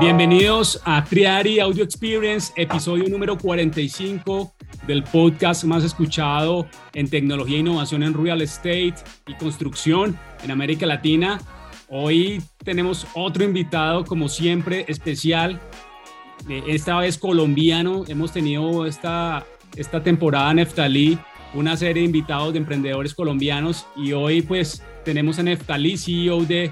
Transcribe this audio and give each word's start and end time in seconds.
Bienvenidos 0.00 0.80
a 0.84 1.02
Triari 1.02 1.58
Audio 1.58 1.82
Experience, 1.82 2.52
episodio 2.54 3.08
número 3.08 3.36
45 3.36 4.54
del 4.86 5.02
podcast 5.02 5.64
más 5.64 5.82
escuchado 5.82 6.68
en 6.94 7.10
tecnología 7.10 7.56
e 7.56 7.60
innovación 7.60 8.04
en 8.04 8.14
real 8.14 8.40
estate 8.40 8.94
y 9.26 9.34
construcción 9.34 10.16
en 10.44 10.52
América 10.52 10.86
Latina. 10.86 11.40
Hoy 11.88 12.40
tenemos 12.64 13.08
otro 13.14 13.42
invitado, 13.42 14.04
como 14.04 14.28
siempre, 14.28 14.84
especial, 14.86 15.60
esta 16.68 16.98
vez 16.98 17.18
colombiano. 17.18 18.04
Hemos 18.06 18.30
tenido 18.30 18.86
esta, 18.86 19.44
esta 19.74 20.00
temporada 20.00 20.54
Neftalí, 20.54 21.18
una 21.54 21.76
serie 21.76 22.02
de 22.02 22.06
invitados 22.06 22.52
de 22.52 22.60
emprendedores 22.60 23.14
colombianos 23.14 23.86
y 23.96 24.12
hoy 24.12 24.42
pues 24.42 24.80
tenemos 25.04 25.40
a 25.40 25.42
Neftalí, 25.42 25.96
CEO 25.96 26.44
de 26.44 26.70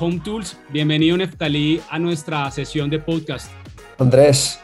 Home 0.00 0.20
Tools. 0.24 0.56
Bienvenido 0.70 1.14
Neftalí 1.18 1.78
a 1.90 1.98
nuestra 1.98 2.50
sesión 2.50 2.88
de 2.88 2.98
podcast. 2.98 3.52
Andrés, 3.98 4.58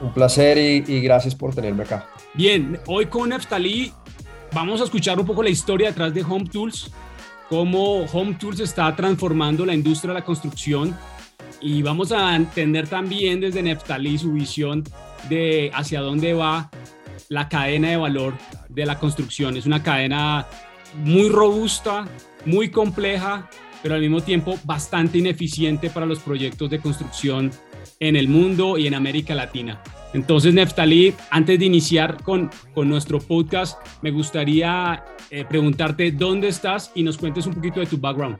un 0.00 0.12
placer 0.12 0.58
y, 0.58 1.00
gracias 1.00 1.32
por 1.32 1.54
tenerme 1.54 1.84
acá. 1.84 2.08
Bien, 2.34 2.80
hoy 2.86 3.06
con 3.06 3.28
Neftalí 3.28 3.92
vamos 4.52 4.80
a 4.80 4.84
escuchar 4.84 5.20
un 5.20 5.26
poco 5.26 5.44
la 5.44 5.50
historia 5.50 5.88
detrás 5.88 6.12
de 6.12 6.22
Home 6.22 6.46
Tools, 6.50 6.90
cómo 7.48 8.04
Home 8.06 8.34
Tools 8.34 8.58
está 8.58 8.94
transformando 8.96 9.64
la 9.64 9.74
industria 9.74 10.12
de 10.12 10.18
la 10.18 10.24
construcción 10.24 10.96
y 11.60 11.80
vamos 11.82 12.10
a 12.10 12.34
entender 12.34 12.88
también 12.88 13.40
desde 13.40 13.62
Neftalí 13.62 14.18
su 14.18 14.32
visión 14.32 14.82
de 15.28 15.70
hacia 15.72 16.00
dónde 16.00 16.34
va 16.34 16.68
la 17.28 17.48
cadena 17.48 17.90
de 17.90 17.96
valor 17.96 18.34
de 18.68 18.84
la 18.86 18.98
construcción. 18.98 19.56
Es 19.56 19.66
una 19.66 19.84
cadena 19.84 20.48
muy 20.96 21.28
robusta, 21.28 22.08
muy 22.44 22.70
compleja, 22.70 23.48
pero 23.84 23.96
al 23.96 24.00
mismo 24.00 24.22
tiempo 24.22 24.54
bastante 24.64 25.18
ineficiente 25.18 25.90
para 25.90 26.06
los 26.06 26.18
proyectos 26.18 26.70
de 26.70 26.78
construcción 26.80 27.50
en 28.00 28.16
el 28.16 28.28
mundo 28.28 28.78
y 28.78 28.86
en 28.86 28.94
América 28.94 29.34
Latina. 29.34 29.82
Entonces, 30.14 30.54
Neftalí, 30.54 31.14
antes 31.30 31.58
de 31.58 31.66
iniciar 31.66 32.22
con, 32.22 32.50
con 32.72 32.88
nuestro 32.88 33.20
podcast, 33.20 33.78
me 34.00 34.10
gustaría 34.10 35.04
eh, 35.30 35.44
preguntarte 35.46 36.12
dónde 36.12 36.48
estás 36.48 36.92
y 36.94 37.02
nos 37.02 37.18
cuentes 37.18 37.46
un 37.46 37.52
poquito 37.52 37.80
de 37.80 37.84
tu 37.84 37.98
background. 37.98 38.38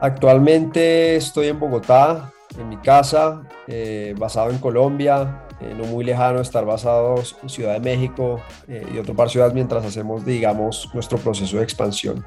Actualmente 0.00 1.16
estoy 1.16 1.48
en 1.48 1.58
Bogotá, 1.58 2.32
en 2.56 2.68
mi 2.68 2.76
casa, 2.76 3.42
eh, 3.66 4.14
basado 4.16 4.52
en 4.52 4.58
Colombia, 4.58 5.48
eh, 5.60 5.74
no 5.76 5.86
muy 5.86 6.04
lejano 6.04 6.40
estar 6.40 6.64
basados 6.64 7.36
en 7.42 7.48
Ciudad 7.48 7.72
de 7.72 7.80
México 7.80 8.40
y 8.68 8.96
otro 8.98 9.16
par 9.16 9.26
de 9.26 9.32
ciudades 9.32 9.54
mientras 9.54 9.84
hacemos, 9.84 10.24
digamos, 10.24 10.88
nuestro 10.94 11.18
proceso 11.18 11.56
de 11.56 11.64
expansión. 11.64 12.24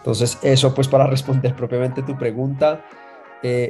Entonces, 0.00 0.38
eso 0.42 0.74
pues 0.74 0.88
para 0.88 1.06
responder 1.06 1.54
propiamente 1.54 2.02
tu 2.02 2.16
pregunta. 2.16 2.84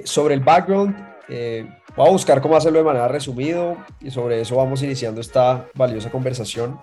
sobre 0.05 0.35
el 0.35 0.41
background, 0.41 0.97
eh, 1.33 1.65
voy 1.97 2.09
a 2.09 2.11
buscar 2.11 2.41
cómo 2.41 2.57
hacerlo 2.57 2.81
de 2.81 2.85
manera 2.85 3.07
resumido 3.07 3.77
y 4.01 4.11
sobre 4.11 4.41
eso 4.41 4.57
vamos 4.57 4.83
iniciando 4.83 5.21
esta 5.21 5.69
valiosa 5.75 6.11
conversación. 6.11 6.81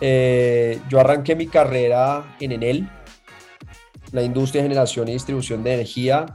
Eh, 0.00 0.80
yo 0.88 1.00
arranqué 1.00 1.34
mi 1.34 1.48
carrera 1.48 2.36
en 2.38 2.52
Enel, 2.52 2.88
la 4.12 4.22
industria 4.22 4.62
de 4.62 4.68
generación 4.68 5.08
y 5.08 5.12
distribución 5.12 5.64
de 5.64 5.74
energía, 5.74 6.26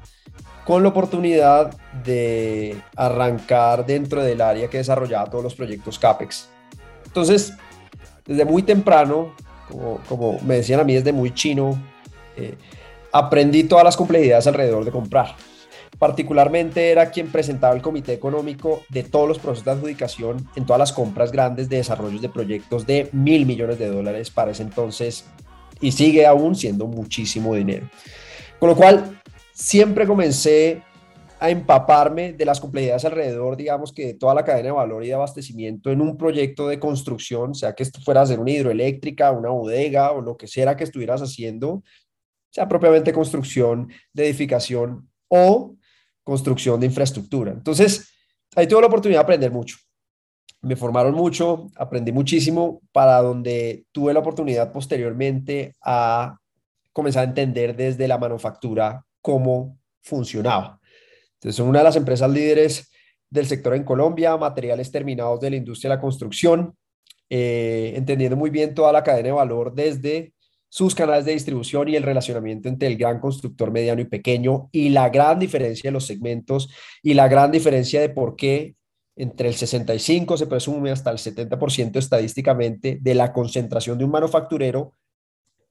con 0.65 0.83
la 0.83 0.89
oportunidad 0.89 1.73
de 2.03 2.75
arrancar 2.97 3.85
dentro 3.85 4.21
del 4.21 4.41
área 4.41 4.69
que 4.69 4.79
desarrollaba 4.79 5.29
todos 5.29 5.43
los 5.43 5.55
proyectos 5.55 5.97
CAPEX. 5.97 6.49
Entonces, 7.05 7.53
desde 8.25 8.43
muy 8.43 8.63
temprano, 8.63 9.33
como, 10.09 10.37
me 10.41 10.55
decían 10.55 10.81
a 10.81 10.83
mí 10.83 10.93
desde 10.93 11.13
muy 11.13 11.33
chino, 11.33 11.81
eh, 12.37 12.55
aprendí 13.11 13.63
todas 13.63 13.83
las 13.83 13.97
complejidades 13.97 14.47
alrededor 14.47 14.85
de 14.85 14.91
comprar 14.91 15.35
Particularmente 15.99 16.91
era 16.91 17.09
quien 17.09 17.31
presentaba 17.31 17.73
el 17.73 17.81
comité 17.81 18.13
económico 18.13 18.83
de 18.89 19.03
todos 19.03 19.27
los 19.27 19.39
procesos 19.39 19.65
de 19.65 19.71
adjudicación 19.71 20.47
en 20.55 20.65
todas 20.65 20.79
las 20.79 20.93
compras 20.93 21.31
grandes 21.31 21.69
de 21.69 21.77
desarrollos 21.77 22.21
de 22.21 22.29
proyectos 22.29 22.85
de 22.85 23.09
mil 23.13 23.47
millones 23.47 23.79
de 23.79 23.87
dólares 23.87 24.29
para 24.29 24.51
ese 24.51 24.61
entonces 24.61 25.25
y 25.81 25.91
sigue 25.91 26.27
aún 26.27 26.55
siendo 26.55 26.85
muchísimo 26.85 27.55
dinero. 27.55 27.89
Con 28.59 28.69
lo 28.69 28.75
cual, 28.75 29.21
siempre 29.53 30.05
comencé 30.05 30.83
a 31.39 31.49
empaparme 31.49 32.33
de 32.33 32.45
las 32.45 32.59
complejidades 32.59 33.05
alrededor, 33.05 33.57
digamos 33.57 33.91
que 33.91 34.07
de 34.07 34.13
toda 34.15 34.35
la 34.35 34.43
cadena 34.43 34.69
de 34.69 34.71
valor 34.71 35.03
y 35.03 35.07
de 35.07 35.13
abastecimiento 35.13 35.91
en 35.91 36.01
un 36.01 36.17
proyecto 36.17 36.67
de 36.67 36.79
construcción, 36.79 37.55
sea 37.55 37.73
que 37.73 37.83
esto 37.83 38.01
fuera 38.01 38.21
a 38.21 38.25
ser 38.25 38.39
una 38.39 38.51
hidroeléctrica, 38.51 39.31
una 39.31 39.49
bodega 39.49 40.11
o 40.11 40.21
lo 40.21 40.37
que 40.37 40.47
sea 40.47 40.75
que 40.75 40.83
estuvieras 40.83 41.21
haciendo, 41.21 41.83
sea 42.57 42.67
propiamente 42.67 43.13
construcción 43.13 43.87
de 44.11 44.25
edificación 44.25 45.07
o 45.27 45.75
construcción 46.23 46.79
de 46.79 46.87
infraestructura. 46.87 47.51
Entonces, 47.51 48.11
ahí 48.55 48.65
tuve 48.65 48.81
la 48.81 48.87
oportunidad 48.87 49.19
de 49.19 49.23
aprender 49.25 49.51
mucho. 49.51 49.77
Me 50.63 50.75
formaron 50.75 51.13
mucho, 51.13 51.67
aprendí 51.75 52.11
muchísimo, 52.11 52.81
para 52.91 53.21
donde 53.21 53.85
tuve 53.91 54.11
la 54.11 54.21
oportunidad 54.21 54.71
posteriormente 54.71 55.75
a 55.83 56.39
comenzar 56.91 57.25
a 57.25 57.27
entender 57.27 57.75
desde 57.75 58.07
la 58.07 58.17
manufactura 58.17 59.05
cómo 59.21 59.77
funcionaba. 60.01 60.79
Entonces, 61.35 61.57
son 61.57 61.67
una 61.67 61.81
de 61.81 61.85
las 61.85 61.95
empresas 61.95 62.31
líderes 62.31 62.89
del 63.29 63.45
sector 63.45 63.75
en 63.75 63.83
Colombia, 63.83 64.35
materiales 64.35 64.91
terminados 64.91 65.39
de 65.41 65.51
la 65.51 65.57
industria 65.57 65.91
de 65.91 65.95
la 65.97 66.01
construcción, 66.01 66.75
eh, 67.29 67.93
entendiendo 67.95 68.35
muy 68.35 68.49
bien 68.49 68.73
toda 68.73 68.91
la 68.91 69.03
cadena 69.03 69.27
de 69.27 69.33
valor 69.33 69.75
desde 69.75 70.33
sus 70.69 70.93
canales 70.95 71.25
de 71.25 71.33
distribución 71.33 71.87
y 71.87 71.95
el 71.95 72.03
relacionamiento 72.03 72.67
entre 72.67 72.87
el 72.87 72.97
gran 72.97 73.19
constructor 73.19 73.71
mediano 73.71 74.01
y 74.01 74.05
pequeño 74.05 74.69
y 74.71 74.89
la 74.89 75.09
gran 75.09 75.39
diferencia 75.39 75.89
de 75.89 75.93
los 75.93 76.05
segmentos 76.05 76.69
y 77.01 77.13
la 77.13 77.27
gran 77.27 77.51
diferencia 77.51 78.01
de 78.01 78.09
por 78.09 78.35
qué 78.35 78.75
entre 79.15 79.47
el 79.47 79.55
65 79.55 80.37
se 80.37 80.47
presume 80.47 80.91
hasta 80.91 81.09
el 81.09 81.17
70% 81.17 81.97
estadísticamente 81.97 82.99
de 83.01 83.15
la 83.15 83.33
concentración 83.33 83.97
de 83.97 84.05
un 84.05 84.11
manufacturero 84.11 84.93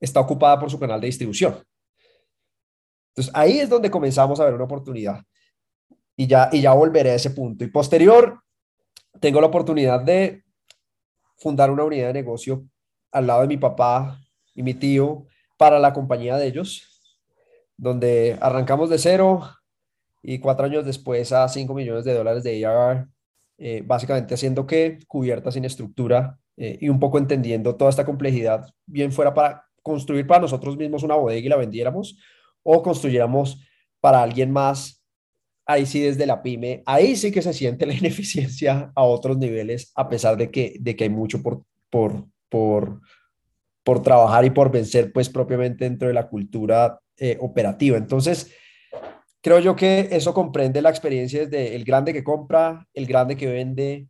está 0.00 0.20
ocupada 0.20 0.58
por 0.58 0.70
su 0.70 0.78
canal 0.78 1.00
de 1.00 1.06
distribución. 1.06 1.62
Entonces 3.10 3.32
ahí 3.34 3.60
es 3.60 3.68
donde 3.68 3.90
comenzamos 3.90 4.40
a 4.40 4.44
ver 4.44 4.54
una 4.54 4.64
oportunidad 4.64 5.22
y 6.16 6.26
ya, 6.26 6.48
y 6.52 6.62
ya 6.62 6.72
volveré 6.72 7.10
a 7.10 7.14
ese 7.14 7.30
punto. 7.30 7.64
Y 7.64 7.68
posterior, 7.68 8.40
tengo 9.20 9.40
la 9.40 9.46
oportunidad 9.46 10.00
de 10.00 10.42
fundar 11.36 11.70
una 11.70 11.84
unidad 11.84 12.08
de 12.08 12.14
negocio 12.14 12.64
al 13.12 13.26
lado 13.26 13.42
de 13.42 13.48
mi 13.48 13.56
papá 13.56 14.20
y 14.56 14.62
mi 14.62 14.74
tío 14.74 15.26
para 15.56 15.78
la 15.78 15.92
compañía 15.92 16.36
de 16.36 16.46
ellos, 16.46 17.18
donde 17.76 18.36
arrancamos 18.40 18.90
de 18.90 18.98
cero 18.98 19.42
y 20.22 20.38
cuatro 20.38 20.66
años 20.66 20.84
después 20.84 21.30
a 21.32 21.48
5 21.48 21.72
millones 21.74 22.04
de 22.04 22.14
dólares 22.14 22.42
de 22.42 22.66
ARR, 22.66 23.06
eh, 23.58 23.82
básicamente 23.84 24.34
haciendo 24.34 24.66
que 24.66 24.98
cubierta 25.06 25.52
sin 25.52 25.64
estructura 25.64 26.38
eh, 26.56 26.78
y 26.80 26.88
un 26.88 26.98
poco 26.98 27.18
entendiendo 27.18 27.76
toda 27.76 27.90
esta 27.90 28.04
complejidad, 28.04 28.66
bien 28.86 29.12
fuera 29.12 29.32
para 29.32 29.64
construir 29.82 30.26
para 30.26 30.40
nosotros 30.40 30.76
mismos 30.76 31.02
una 31.02 31.14
bodega 31.14 31.46
y 31.46 31.48
la 31.48 31.56
vendiéramos 31.56 32.18
o 32.62 32.82
construyéramos 32.82 33.62
para 34.00 34.22
alguien 34.22 34.50
más, 34.50 35.04
ahí 35.64 35.86
sí 35.86 36.00
desde 36.00 36.26
la 36.26 36.42
pyme, 36.42 36.82
ahí 36.86 37.16
sí 37.16 37.30
que 37.30 37.42
se 37.42 37.52
siente 37.52 37.86
la 37.86 37.94
ineficiencia 37.94 38.92
a 38.94 39.02
otros 39.04 39.38
niveles, 39.38 39.92
a 39.94 40.08
pesar 40.08 40.36
de 40.36 40.50
que, 40.50 40.76
de 40.80 40.96
que 40.96 41.04
hay 41.04 41.10
mucho 41.10 41.42
por, 41.42 41.62
por, 41.90 42.24
por, 42.48 43.00
por 43.86 44.02
trabajar 44.02 44.44
y 44.44 44.50
por 44.50 44.72
vencer, 44.72 45.12
pues 45.12 45.28
propiamente 45.28 45.84
dentro 45.84 46.08
de 46.08 46.14
la 46.14 46.28
cultura 46.28 46.98
eh, 47.18 47.38
operativa. 47.40 47.96
Entonces, 47.96 48.50
creo 49.40 49.60
yo 49.60 49.76
que 49.76 50.08
eso 50.10 50.34
comprende 50.34 50.82
la 50.82 50.90
experiencia 50.90 51.46
desde 51.46 51.76
el 51.76 51.84
grande 51.84 52.12
que 52.12 52.24
compra, 52.24 52.84
el 52.92 53.06
grande 53.06 53.36
que 53.36 53.46
vende 53.46 54.08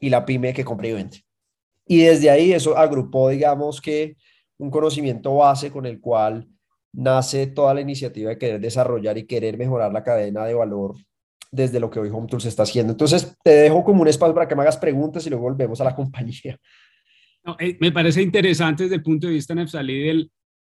y 0.00 0.10
la 0.10 0.26
pyme 0.26 0.52
que 0.52 0.64
compra 0.64 0.88
y 0.88 0.92
vende. 0.94 1.24
Y 1.86 2.02
desde 2.02 2.30
ahí 2.30 2.52
eso 2.52 2.76
agrupó, 2.76 3.28
digamos 3.28 3.80
que, 3.80 4.16
un 4.58 4.72
conocimiento 4.72 5.36
base 5.36 5.70
con 5.70 5.86
el 5.86 6.00
cual 6.00 6.48
nace 6.92 7.46
toda 7.46 7.74
la 7.74 7.80
iniciativa 7.80 8.30
de 8.30 8.38
querer 8.38 8.60
desarrollar 8.60 9.16
y 9.18 9.26
querer 9.26 9.56
mejorar 9.56 9.92
la 9.92 10.02
cadena 10.02 10.44
de 10.46 10.54
valor 10.54 10.96
desde 11.52 11.78
lo 11.78 11.90
que 11.90 12.00
hoy 12.00 12.10
Home 12.10 12.26
Tools 12.26 12.46
está 12.46 12.64
haciendo. 12.64 12.90
Entonces, 12.90 13.36
te 13.44 13.50
dejo 13.50 13.84
como 13.84 14.02
un 14.02 14.08
espacio 14.08 14.34
para 14.34 14.48
que 14.48 14.56
me 14.56 14.62
hagas 14.62 14.78
preguntas 14.78 15.24
y 15.24 15.30
luego 15.30 15.44
volvemos 15.44 15.80
a 15.80 15.84
la 15.84 15.94
compañía. 15.94 16.58
Eh, 17.58 17.76
me 17.80 17.92
parece 17.92 18.22
interesante 18.22 18.84
desde 18.84 18.96
el 18.96 19.02
punto 19.02 19.26
de 19.26 19.34
vista, 19.34 19.54
Nefsalí, 19.54 20.00
del, 20.00 20.30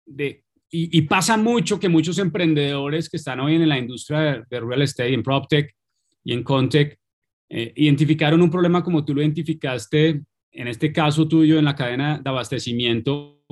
de, 0.06 0.44
y, 0.72 1.02
pasa 1.04 1.38
mucho 1.38 1.80
que 1.80 1.88
muchos 1.88 2.18
emprendedores 2.18 3.10
que 3.10 3.18
están 3.18 3.40
hoy 3.40 3.56
en 3.56 3.70
la 3.70 3.78
industria 3.78 4.46
de, 4.50 4.60
real 4.60 4.82
estate, 4.82 5.14
en 5.14 5.24
PropTech 5.24 5.74
y 6.24 6.34
en 6.34 6.44
Contech, 6.44 6.98
eh, 7.50 7.72
identificaron 7.76 8.42
un 8.42 8.50
problema 8.50 8.84
como 8.84 9.06
tú 9.06 9.14
lo 9.14 9.22
identificaste, 9.22 10.22
en 10.52 10.68
este 10.68 10.92
caso 10.92 11.28
tuyo, 11.28 11.60
en 11.60 11.66
la 11.66 11.76
cadena 11.76 12.20
de 12.20 12.30
abastecimiento, 12.30 13.44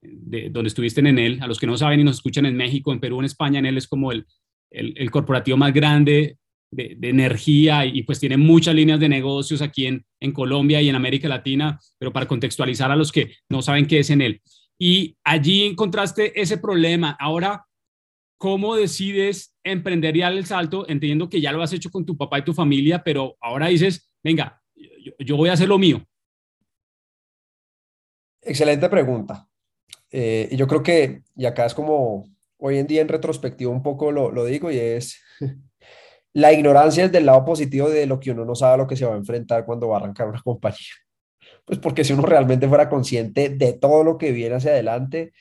de, 0.00 0.48
donde 0.50 0.68
estuviste 0.68 1.00
en 1.00 1.08
Enel. 1.08 1.42
A 1.42 1.46
los 1.46 1.60
que 1.60 1.66
no 1.66 1.76
saben 1.76 2.00
y 2.00 2.04
nos 2.04 2.16
escuchan 2.16 2.46
en 2.46 2.56
México, 2.56 2.92
en 2.92 3.00
Perú, 3.00 3.20
en 3.20 3.26
España, 3.26 3.58
Enel 3.58 3.76
es 3.76 3.86
como 3.86 4.10
el, 4.10 4.26
el, 4.70 4.94
el 4.96 5.10
corporativo 5.10 5.56
más 5.56 5.72
grande 5.72 6.38
de, 6.72 6.96
energía 7.02 7.84
y, 7.86 8.02
pues 8.02 8.18
tiene 8.18 8.36
muchas 8.36 8.74
líneas 8.74 8.98
de 8.98 9.08
negocios 9.08 9.62
aquí 9.62 9.86
en, 9.86 10.04
en 10.20 10.32
Colombia 10.32 10.80
y 10.80 10.88
en 10.88 10.96
América 10.96 11.28
Latina, 11.28 11.78
pero 11.98 12.12
para 12.12 12.26
contextualizar 12.26 12.90
a 12.90 12.96
los 12.96 13.12
que 13.12 13.34
no 13.48 13.62
saben 13.62 13.86
qué 13.86 14.00
es 14.00 14.10
en 14.10 14.22
él. 14.22 14.42
Y 14.78 15.16
allí 15.22 15.64
encontraste 15.64 16.40
ese 16.40 16.58
problema. 16.58 17.16
Ahora, 17.20 17.66
¿cómo 18.38 18.74
decides 18.74 19.54
emprender 19.62 20.16
y 20.16 20.20
dar 20.20 20.32
el 20.32 20.46
salto, 20.46 20.88
entendiendo 20.88 21.28
que 21.28 21.40
ya 21.40 21.52
lo 21.52 21.62
has 21.62 21.72
hecho 21.72 21.90
con 21.90 22.04
tu 22.04 22.16
papá 22.16 22.38
y 22.38 22.44
tu 22.44 22.54
familia, 22.54 23.04
pero 23.04 23.36
ahora 23.40 23.68
dices, 23.68 24.10
venga, 24.24 24.60
yo, 25.18 25.36
voy 25.36 25.50
a 25.50 25.52
hacer 25.52 25.68
lo 25.68 25.78
mío? 25.78 26.04
Excelente 28.40 28.88
pregunta. 28.88 29.46
Eh, 30.10 30.48
yo 30.56 30.66
creo 30.66 30.82
que, 30.82 31.22
y 31.36 31.44
acá 31.44 31.66
es 31.66 31.74
como 31.74 32.24
hoy 32.56 32.78
en 32.78 32.86
día 32.86 33.02
en 33.02 33.08
retrospectiva 33.08 33.70
un 33.70 33.82
poco 33.82 34.10
lo, 34.10 34.32
lo 34.32 34.44
digo, 34.44 34.70
y 34.70 34.78
es 34.78 35.22
la 36.34 36.52
ignorancia 36.52 37.04
es 37.04 37.12
del 37.12 37.26
lado 37.26 37.44
positivo 37.44 37.88
de 37.88 38.06
lo 38.06 38.18
que 38.18 38.30
uno 38.30 38.44
no 38.44 38.54
sabe 38.54 38.74
a 38.74 38.76
lo 38.78 38.86
que 38.86 38.96
se 38.96 39.04
va 39.04 39.14
a 39.14 39.18
enfrentar 39.18 39.64
cuando 39.64 39.88
va 39.88 39.96
a 39.96 40.00
arrancar 40.00 40.28
una 40.28 40.40
compañía. 40.44 40.94
Pues 41.64 41.78
porque 41.78 42.04
si 42.04 42.12
uno 42.12 42.22
realmente 42.22 42.68
fuera 42.68 42.88
consciente 42.88 43.50
de 43.50 43.74
todo 43.74 44.02
lo 44.02 44.18
que 44.18 44.32
viene 44.32 44.56
hacia 44.56 44.72
adelante, 44.72 45.32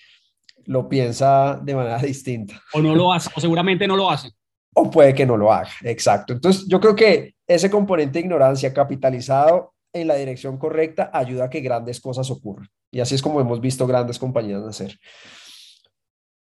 lo 0.66 0.88
piensa 0.88 1.60
de 1.62 1.76
manera 1.76 1.98
distinta. 2.02 2.62
O 2.74 2.82
no 2.82 2.96
lo 2.96 3.12
hace, 3.14 3.30
o 3.36 3.40
seguramente 3.40 3.88
no 3.88 3.96
lo 3.96 4.10
hace. 4.10 4.32
O 4.74 4.90
puede 4.90 5.14
que 5.14 5.26
no 5.26 5.36
lo 5.36 5.52
haga, 5.52 5.72
exacto. 5.82 6.34
Entonces, 6.34 6.66
yo 6.68 6.80
creo 6.80 6.96
que 6.96 7.36
ese 7.46 7.70
componente 7.70 8.14
de 8.14 8.26
ignorancia 8.26 8.74
capitalizado 8.74 9.74
en 9.92 10.08
la 10.08 10.16
dirección 10.16 10.58
correcta 10.58 11.10
ayuda 11.14 11.46
a 11.46 11.50
que 11.50 11.60
grandes 11.60 12.00
cosas 12.00 12.32
ocurran. 12.32 12.70
Y 12.90 13.02
así 13.02 13.16
es 13.16 13.22
como 13.22 13.42
hemos 13.42 13.60
visto 13.60 13.86
grandes 13.86 14.18
compañías 14.18 14.62
nacer. 14.62 14.98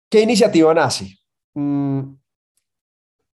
¿Qué 0.09 0.21
iniciativa 0.21 0.73
nace? 0.75 1.19
Mm, 1.55 2.15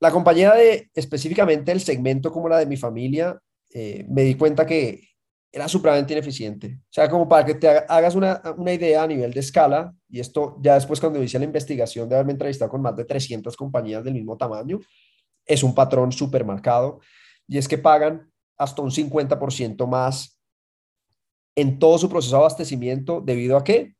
la 0.01 0.11
compañía 0.11 0.53
de 0.53 0.89
específicamente 0.95 1.71
el 1.71 1.79
segmento 1.79 2.31
como 2.31 2.49
la 2.49 2.57
de 2.57 2.65
mi 2.65 2.75
familia, 2.75 3.39
eh, 3.69 4.03
me 4.09 4.23
di 4.23 4.33
cuenta 4.33 4.65
que 4.65 5.07
era 5.51 5.67
supremamente 5.67 6.13
ineficiente. 6.13 6.79
O 6.81 6.89
sea, 6.89 7.07
como 7.07 7.29
para 7.29 7.45
que 7.45 7.53
te 7.53 7.67
hagas 7.69 8.15
una, 8.15 8.41
una, 8.57 8.73
idea 8.73 9.03
a 9.03 9.07
nivel 9.07 9.31
de 9.31 9.39
escala, 9.41 9.93
y 10.09 10.19
esto 10.19 10.57
ya 10.59 10.73
después 10.73 10.99
cuando 10.99 11.21
hice 11.21 11.37
la 11.37 11.45
investigación 11.45 12.09
de 12.09 12.15
haberme 12.15 12.31
entrevistado 12.31 12.71
con 12.71 12.81
más 12.81 12.95
de 12.95 13.05
300 13.05 13.55
compañías 13.55 14.03
del 14.03 14.15
mismo 14.15 14.35
tamaño, 14.37 14.79
es 15.45 15.61
un 15.61 15.75
patrón 15.75 16.11
súper 16.11 16.45
marcado, 16.45 16.99
y 17.47 17.59
es 17.59 17.67
que 17.67 17.77
pagan 17.77 18.31
hasta 18.57 18.81
un 18.81 18.89
50% 18.89 19.85
más 19.87 20.41
en 21.55 21.77
todo 21.77 21.99
su 21.99 22.09
proceso 22.09 22.37
de 22.37 22.39
abastecimiento, 22.39 23.21
debido 23.21 23.55
a 23.55 23.63
qué? 23.63 23.95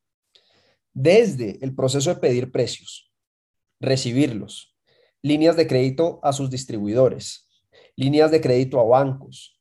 Desde 0.92 1.64
el 1.64 1.76
proceso 1.76 2.12
de 2.12 2.20
pedir 2.20 2.50
precios, 2.50 3.12
recibirlos, 3.78 4.71
líneas 5.22 5.56
de 5.56 5.66
crédito 5.66 6.20
a 6.22 6.32
sus 6.32 6.50
distribuidores, 6.50 7.48
líneas 7.96 8.30
de 8.30 8.40
crédito 8.40 8.80
a 8.80 8.84
bancos, 8.84 9.58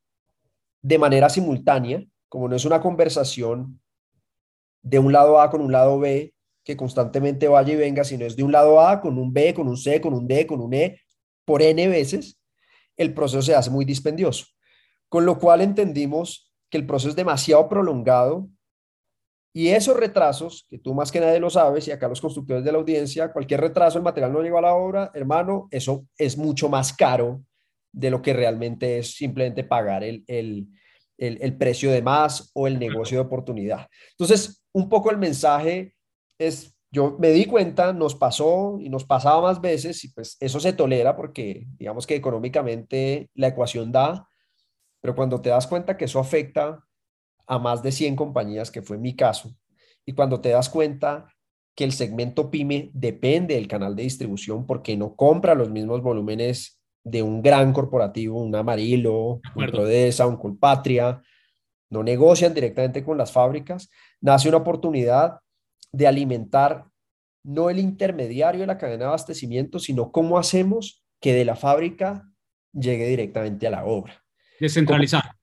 de 0.82 0.98
manera 0.98 1.30
simultánea, 1.30 2.04
como 2.28 2.48
no 2.48 2.56
es 2.56 2.66
una 2.66 2.82
conversación 2.82 3.80
de 4.82 5.00
un 5.00 5.12
lado 5.12 5.40
A 5.40 5.50
con 5.50 5.62
un 5.62 5.72
lado 5.72 6.00
B 6.00 6.34
que 6.64 6.76
constantemente 6.76 7.48
vaya 7.48 7.74
y 7.74 7.78
venga, 7.78 8.04
sino 8.04 8.26
es 8.26 8.36
de 8.36 8.44
un 8.44 8.52
lado 8.52 8.82
A 8.82 9.02
con 9.02 9.18
un 9.18 9.34
B, 9.34 9.54
con 9.54 9.68
un 9.68 9.78
C, 9.78 10.02
con 10.02 10.14
un 10.14 10.28
D, 10.28 10.46
con 10.48 10.62
un 10.62 10.74
E, 10.74 11.00
por 11.46 11.62
N 11.62 11.88
veces, 11.88 12.40
el 12.98 13.14
proceso 13.14 13.42
se 13.42 13.56
hace 13.56 13.70
muy 13.70 13.86
dispendioso. 13.86 14.46
Con 15.10 15.26
lo 15.26 15.40
cual 15.40 15.62
entendimos 15.62 16.54
que 16.70 16.78
el 16.78 16.86
proceso 16.86 17.10
es 17.10 17.16
demasiado 17.16 17.68
prolongado 17.68 18.48
y 19.54 19.68
esos 19.70 19.98
retrasos, 19.98 20.66
que 20.70 20.78
tú 20.78 20.94
más 20.94 21.12
que 21.12 21.20
nadie 21.20 21.40
lo 21.40 21.50
sabes, 21.50 21.88
y 21.88 21.92
acá 21.92 22.08
los 22.08 22.22
constructores 22.22 22.64
de 22.64 22.72
la 22.72 22.78
audiencia, 22.78 23.34
cualquier 23.34 23.60
retraso, 23.60 23.98
el 23.98 24.04
material 24.04 24.32
no 24.32 24.42
llegó 24.42 24.58
a 24.60 24.62
la 24.62 24.74
obra, 24.74 25.12
hermano, 25.14 25.68
eso 25.72 26.06
es 26.18 26.38
mucho 26.38 26.70
más 26.70 26.94
caro 26.94 27.44
de 27.92 28.10
lo 28.10 28.22
que 28.22 28.34
realmente 28.34 29.00
es 29.00 29.16
simplemente 29.16 29.66
pagar 29.66 30.04
el, 30.04 30.24
el, 30.28 30.68
el, 31.18 31.58
precio 31.58 31.92
de 31.92 32.02
más 32.02 32.50
o 32.54 32.68
el 32.68 32.80
negocio 32.80 33.18
de 33.18 33.26
oportunidad. 33.26 33.88
Entonces, 34.12 34.64
un 34.72 34.88
poco 34.88 35.12
el 35.12 35.18
mensaje 35.18 35.96
es, 36.40 36.74
yo 36.90 37.18
me 37.20 37.32
di 37.32 37.46
cuenta, 37.46 37.92
nos 37.92 38.16
pasó 38.16 38.78
y 38.80 38.88
nos 38.88 39.04
pasaba 39.04 39.42
más 39.42 39.60
veces 39.60 40.02
y 40.06 40.14
pues 40.14 40.38
eso 40.40 40.62
se 40.62 40.72
tolera 40.72 41.16
porque 41.18 41.68
digamos 41.78 42.08
que 42.08 42.16
económicamente 42.16 43.30
la 43.34 43.48
ecuación 43.48 43.92
da, 43.92 44.30
pero 45.02 45.14
cuando 45.14 45.42
te 45.42 45.50
das 45.50 45.68
cuenta 45.68 45.98
que 45.98 46.06
eso 46.06 46.20
afecta 46.20 46.86
a 47.52 47.60
más 47.60 47.84
de 47.84 47.92
100 47.92 48.16
compañías, 48.16 48.72
que 48.72 48.82
fue 48.82 48.98
mi 48.98 49.14
caso, 49.14 49.54
y 50.06 50.14
cuando 50.14 50.40
te 50.40 50.50
das 50.50 50.70
cuenta 50.70 51.28
que 51.76 51.84
el 51.84 51.92
segmento 51.92 52.50
pyme 52.50 52.92
depende 52.94 53.56
del 53.56 53.68
canal 53.68 53.94
de 53.94 54.04
distribución 54.04 54.66
porque 54.66 54.96
no 54.96 55.18
compra 55.18 55.54
los 55.54 55.70
mismos 55.70 56.02
volúmenes 56.02 56.82
de 57.04 57.22
un 57.22 57.42
gran 57.42 57.74
corporativo, 57.74 58.42
un 58.42 58.56
Amarillo, 58.56 59.42
un 59.56 59.68
Prodesa, 59.70 60.28
un 60.28 60.38
Colpatria, 60.38 61.22
no 61.90 62.04
negocian 62.04 62.54
directamente 62.54 63.04
con 63.04 63.18
las 63.18 63.34
fábricas, 63.34 63.90
nace 64.22 64.48
una 64.48 64.60
oportunidad 64.60 65.40
de 65.92 66.08
alimentar 66.08 66.86
no 67.44 67.70
el 67.70 67.80
intermediario 67.80 68.62
de 68.62 68.68
la 68.68 68.78
cadena 68.78 69.00
de 69.00 69.06
abastecimiento, 69.08 69.78
sino 69.78 70.14
cómo 70.14 70.38
hacemos 70.38 71.04
que 71.20 71.34
de 71.34 71.44
la 71.44 71.58
fábrica 71.58 72.30
llegue 72.72 73.08
directamente 73.08 73.68
a 73.68 73.72
la 73.72 73.84
obra. 73.84 74.24
Descentralizar. 74.58 75.41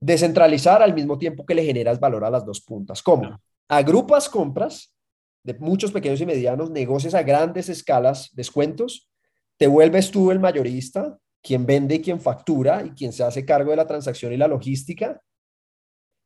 Descentralizar 0.00 0.82
al 0.82 0.94
mismo 0.94 1.18
tiempo 1.18 1.44
que 1.44 1.54
le 1.54 1.64
generas 1.64 2.00
valor 2.00 2.24
a 2.24 2.30
las 2.30 2.44
dos 2.44 2.60
puntas. 2.60 3.02
¿Cómo? 3.02 3.38
Agrupas 3.68 4.28
compras 4.28 4.94
de 5.42 5.54
muchos 5.54 5.92
pequeños 5.92 6.20
y 6.20 6.26
medianos, 6.26 6.70
negocios 6.70 7.14
a 7.14 7.22
grandes 7.22 7.68
escalas, 7.68 8.30
descuentos, 8.32 9.10
te 9.56 9.66
vuelves 9.66 10.10
tú 10.10 10.30
el 10.30 10.40
mayorista, 10.40 11.18
quien 11.42 11.66
vende 11.66 11.96
y 11.96 12.00
quien 12.00 12.20
factura 12.20 12.82
y 12.84 12.90
quien 12.90 13.12
se 13.12 13.22
hace 13.22 13.44
cargo 13.44 13.70
de 13.70 13.76
la 13.76 13.86
transacción 13.86 14.32
y 14.32 14.36
la 14.36 14.48
logística. 14.48 15.20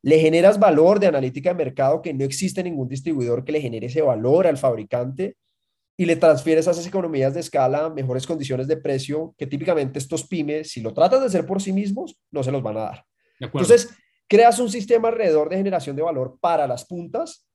Le 0.01 0.19
generas 0.19 0.59
valor 0.59 0.99
de 0.99 1.07
analítica 1.07 1.49
de 1.49 1.55
mercado 1.55 2.01
que 2.01 2.13
no 2.13 2.23
existe 2.23 2.63
ningún 2.63 2.87
distribuidor 2.87 3.43
que 3.43 3.51
le 3.51 3.61
genere 3.61 3.87
ese 3.87 4.01
valor 4.01 4.47
al 4.47 4.57
fabricante 4.57 5.35
y 5.97 6.05
le 6.05 6.17
transfieres 6.17 6.67
a 6.67 6.71
esas 6.71 6.87
economías 6.87 7.33
de 7.33 7.39
escala 7.39 7.89
mejores 7.89 8.27
condiciones 8.27 8.67
de 8.67 8.77
precio 8.77 9.33
que 9.37 9.47
típicamente 9.47 9.99
estos 9.99 10.25
pymes, 10.27 10.71
si 10.71 10.81
lo 10.81 10.93
tratas 10.93 11.21
de 11.21 11.27
hacer 11.27 11.45
por 11.45 11.61
sí 11.61 11.71
mismos, 11.71 12.17
no 12.31 12.43
se 12.43 12.51
los 12.51 12.61
van 12.61 12.77
a 12.77 12.81
dar. 12.81 13.05
Entonces, 13.39 13.95
creas 14.27 14.59
un 14.59 14.69
sistema 14.69 15.09
alrededor 15.09 15.49
de 15.49 15.57
generación 15.57 15.95
de 15.95 16.01
valor 16.01 16.37
para 16.39 16.67
las 16.67 16.85
puntas 16.85 17.45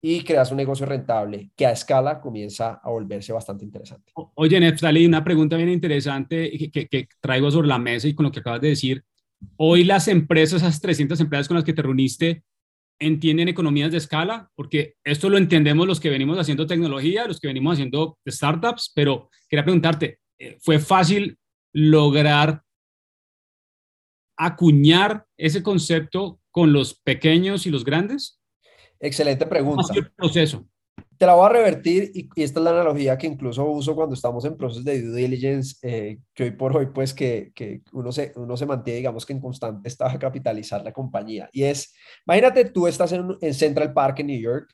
y 0.00 0.22
creas 0.22 0.50
un 0.50 0.58
negocio 0.58 0.86
rentable 0.86 1.50
que 1.56 1.66
a 1.66 1.72
escala 1.72 2.20
comienza 2.20 2.80
a 2.82 2.90
volverse 2.90 3.32
bastante 3.32 3.64
interesante. 3.64 4.12
Oye, 4.34 4.60
Neftalí, 4.60 5.06
una 5.06 5.24
pregunta 5.24 5.56
bien 5.56 5.68
interesante 5.68 6.50
que, 6.72 7.08
traigo 7.20 7.50
sobre 7.50 7.68
la 7.68 7.78
mesa 7.78 8.06
y 8.06 8.14
con 8.14 8.24
lo 8.24 8.32
que 8.32 8.40
acabas 8.40 8.60
de 8.60 8.68
decir. 8.68 9.04
Hoy 9.56 9.84
las 9.84 10.08
empresas, 10.08 10.62
esas 10.62 10.80
300 10.80 11.20
empresas 11.20 11.48
con 11.48 11.56
las 11.56 11.64
que 11.64 11.72
te 11.72 11.82
reuniste, 11.82 12.44
entienden 13.00 13.48
economías 13.48 13.90
de 13.90 13.98
escala, 13.98 14.50
porque 14.54 14.94
esto 15.04 15.28
lo 15.28 15.38
entendemos 15.38 15.86
los 15.86 16.00
que 16.00 16.10
venimos 16.10 16.38
haciendo 16.38 16.66
tecnología, 16.66 17.26
los 17.26 17.38
que 17.38 17.48
venimos 17.48 17.74
haciendo 17.74 18.18
startups, 18.28 18.92
pero 18.94 19.30
quería 19.48 19.64
preguntarte, 19.64 20.18
eh, 20.38 20.56
¿fue 20.60 20.78
fácil 20.78 21.38
lograr 21.72 22.62
acuñar 24.38 25.26
ese 25.36 25.62
concepto 25.62 26.40
con 26.50 26.72
los 26.72 26.94
pequeños 26.94 27.66
y 27.66 27.70
los 27.70 27.84
grandes? 27.84 28.40
Excelente 29.00 29.44
pregunta. 29.46 29.92
el 29.94 30.10
proceso? 30.12 30.64
Te 31.16 31.26
la 31.26 31.34
voy 31.34 31.46
a 31.46 31.48
revertir 31.48 32.12
y, 32.14 32.28
esta 32.40 32.60
es 32.60 32.64
la 32.64 32.70
analogía 32.70 33.18
que 33.18 33.26
incluso 33.26 33.64
uso 33.64 33.96
cuando 33.96 34.14
estamos 34.14 34.44
en 34.44 34.56
procesos 34.56 34.84
de 34.84 35.02
due 35.02 35.20
diligence, 35.20 35.76
eh, 35.82 36.18
que 36.32 36.44
hoy 36.44 36.50
por 36.52 36.76
hoy 36.76 36.86
pues 36.86 37.12
que, 37.12 37.50
que, 37.54 37.82
uno, 37.92 38.12
se, 38.12 38.32
uno 38.36 38.56
se 38.56 38.66
mantiene 38.66 38.98
digamos 38.98 39.26
que 39.26 39.32
en 39.32 39.40
constante 39.40 39.88
estado 39.88 40.12
de 40.12 40.18
capitalizar 40.18 40.82
la 40.84 40.92
compañía. 40.92 41.50
Y 41.52 41.64
es, 41.64 41.92
imagínate 42.24 42.66
tú 42.66 42.86
estás 42.86 43.12
en, 43.12 43.36
en 43.40 43.54
Central 43.54 43.92
Park 43.92 44.20
en 44.20 44.28
New 44.28 44.40
York, 44.40 44.72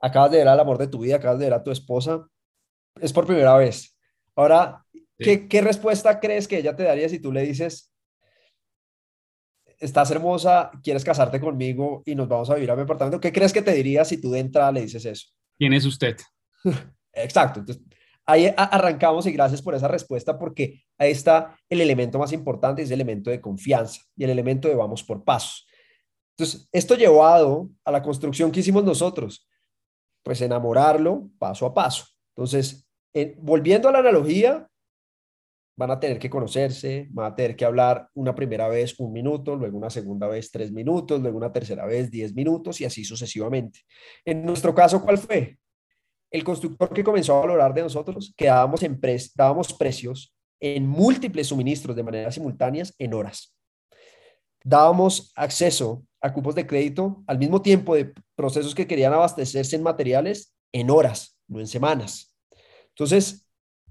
acabas 0.00 0.32
de 0.32 0.38
ver 0.38 0.48
al 0.48 0.60
amor 0.60 0.78
de 0.78 0.88
tu 0.88 1.00
vida, 1.00 1.16
acabas 1.16 1.38
de 1.38 1.46
ver 1.46 1.54
a 1.54 1.62
tu 1.62 1.70
esposa, 1.70 2.26
es 3.00 3.12
por 3.12 3.26
primera 3.26 3.56
vez. 3.56 3.96
Ahora, 4.34 4.84
¿qué, 5.16 5.48
¿qué 5.48 5.60
respuesta 5.60 6.18
crees 6.18 6.48
que 6.48 6.58
ella 6.58 6.74
te 6.74 6.82
daría 6.82 7.08
si 7.08 7.20
tú 7.20 7.32
le 7.32 7.42
dices, 7.42 7.92
estás 9.78 10.10
hermosa, 10.10 10.70
quieres 10.82 11.04
casarte 11.04 11.40
conmigo 11.40 12.02
y 12.04 12.14
nos 12.14 12.28
vamos 12.28 12.50
a 12.50 12.54
vivir 12.54 12.70
a 12.70 12.76
mi 12.76 12.82
apartamento, 12.82 13.20
¿qué 13.20 13.32
crees 13.32 13.52
que 13.52 13.62
te 13.62 13.72
diría 13.72 14.04
si 14.04 14.20
tú 14.20 14.30
de 14.30 14.40
entrada 14.40 14.72
le 14.72 14.82
dices 14.82 15.04
eso? 15.04 15.28
¿Quién 15.56 15.72
es 15.72 15.84
usted? 15.84 16.16
Exacto. 17.12 17.60
Entonces, 17.60 17.84
ahí 18.26 18.52
arrancamos 18.56 19.26
y 19.26 19.32
gracias 19.32 19.62
por 19.62 19.74
esa 19.74 19.88
respuesta 19.88 20.38
porque 20.38 20.82
ahí 20.98 21.10
está 21.10 21.56
el 21.68 21.80
elemento 21.80 22.18
más 22.18 22.32
importante, 22.32 22.82
es 22.82 22.90
el 22.90 22.94
elemento 22.94 23.30
de 23.30 23.40
confianza 23.40 24.02
y 24.16 24.24
el 24.24 24.30
elemento 24.30 24.68
de 24.68 24.74
vamos 24.74 25.02
por 25.02 25.24
pasos. 25.24 25.66
Entonces, 26.36 26.68
esto 26.70 26.94
llevado 26.94 27.70
a 27.84 27.90
la 27.90 28.02
construcción 28.02 28.52
que 28.52 28.60
hicimos 28.60 28.84
nosotros, 28.84 29.48
pues 30.22 30.40
enamorarlo 30.40 31.30
paso 31.38 31.66
a 31.66 31.74
paso. 31.74 32.06
Entonces, 32.36 32.86
volviendo 33.38 33.88
a 33.88 33.92
la 33.92 33.98
analogía, 33.98 34.68
van 35.78 35.92
a 35.92 36.00
tener 36.00 36.18
que 36.18 36.28
conocerse, 36.28 37.06
van 37.10 37.32
a 37.32 37.36
tener 37.36 37.54
que 37.54 37.64
hablar 37.64 38.08
una 38.14 38.34
primera 38.34 38.66
vez 38.66 38.98
un 38.98 39.12
minuto, 39.12 39.54
luego 39.54 39.78
una 39.78 39.90
segunda 39.90 40.26
vez 40.26 40.50
tres 40.50 40.72
minutos, 40.72 41.20
luego 41.20 41.38
una 41.38 41.52
tercera 41.52 41.86
vez 41.86 42.10
diez 42.10 42.34
minutos 42.34 42.80
y 42.80 42.84
así 42.84 43.04
sucesivamente. 43.04 43.82
En 44.24 44.44
nuestro 44.44 44.74
caso, 44.74 45.00
¿cuál 45.00 45.18
fue? 45.18 45.56
El 46.32 46.42
constructor 46.42 46.92
que 46.92 47.04
comenzó 47.04 47.36
a 47.36 47.40
valorar 47.42 47.72
de 47.72 47.82
nosotros 47.82 48.34
que 48.36 48.46
dábamos, 48.46 48.80
dábamos 49.36 49.72
precios 49.72 50.34
en 50.58 50.84
múltiples 50.84 51.46
suministros 51.46 51.94
de 51.94 52.02
manera 52.02 52.32
simultáneas 52.32 52.92
en 52.98 53.14
horas. 53.14 53.56
Dábamos 54.64 55.32
acceso 55.36 56.04
a 56.20 56.32
cupos 56.32 56.56
de 56.56 56.66
crédito 56.66 57.22
al 57.28 57.38
mismo 57.38 57.62
tiempo 57.62 57.94
de 57.94 58.12
procesos 58.34 58.74
que 58.74 58.88
querían 58.88 59.12
abastecerse 59.12 59.76
en 59.76 59.84
materiales 59.84 60.56
en 60.72 60.90
horas, 60.90 61.38
no 61.46 61.60
en 61.60 61.68
semanas. 61.68 62.36
Entonces, 62.88 63.47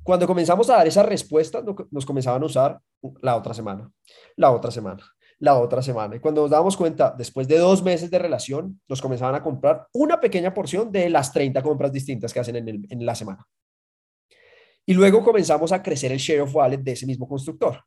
cuando 0.07 0.25
comenzamos 0.25 0.69
a 0.69 0.77
dar 0.77 0.87
esas 0.87 1.05
respuestas, 1.05 1.65
nos 1.91 2.05
comenzaban 2.05 2.41
a 2.41 2.45
usar 2.45 2.79
la 3.21 3.35
otra 3.35 3.53
semana, 3.53 3.91
la 4.37 4.51
otra 4.51 4.71
semana, 4.71 5.03
la 5.37 5.59
otra 5.59 5.81
semana. 5.81 6.15
Y 6.15 6.21
cuando 6.21 6.43
nos 6.43 6.49
dábamos 6.49 6.77
cuenta, 6.77 7.13
después 7.17 7.45
de 7.45 7.57
dos 7.57 7.83
meses 7.83 8.09
de 8.09 8.17
relación, 8.17 8.79
nos 8.87 9.01
comenzaban 9.01 9.35
a 9.35 9.43
comprar 9.43 9.85
una 9.91 10.17
pequeña 10.21 10.53
porción 10.53 10.93
de 10.93 11.09
las 11.09 11.33
30 11.33 11.61
compras 11.61 11.91
distintas 11.91 12.31
que 12.31 12.39
hacen 12.39 12.55
en, 12.55 12.87
en 12.89 13.05
la 13.05 13.15
semana. 13.15 13.45
Y 14.85 14.93
luego 14.93 15.21
comenzamos 15.21 15.73
a 15.73 15.83
crecer 15.83 16.13
el 16.13 16.19
share 16.19 16.39
of 16.39 16.55
wallet 16.55 16.77
de 16.77 16.93
ese 16.93 17.05
mismo 17.05 17.27
constructor. 17.27 17.83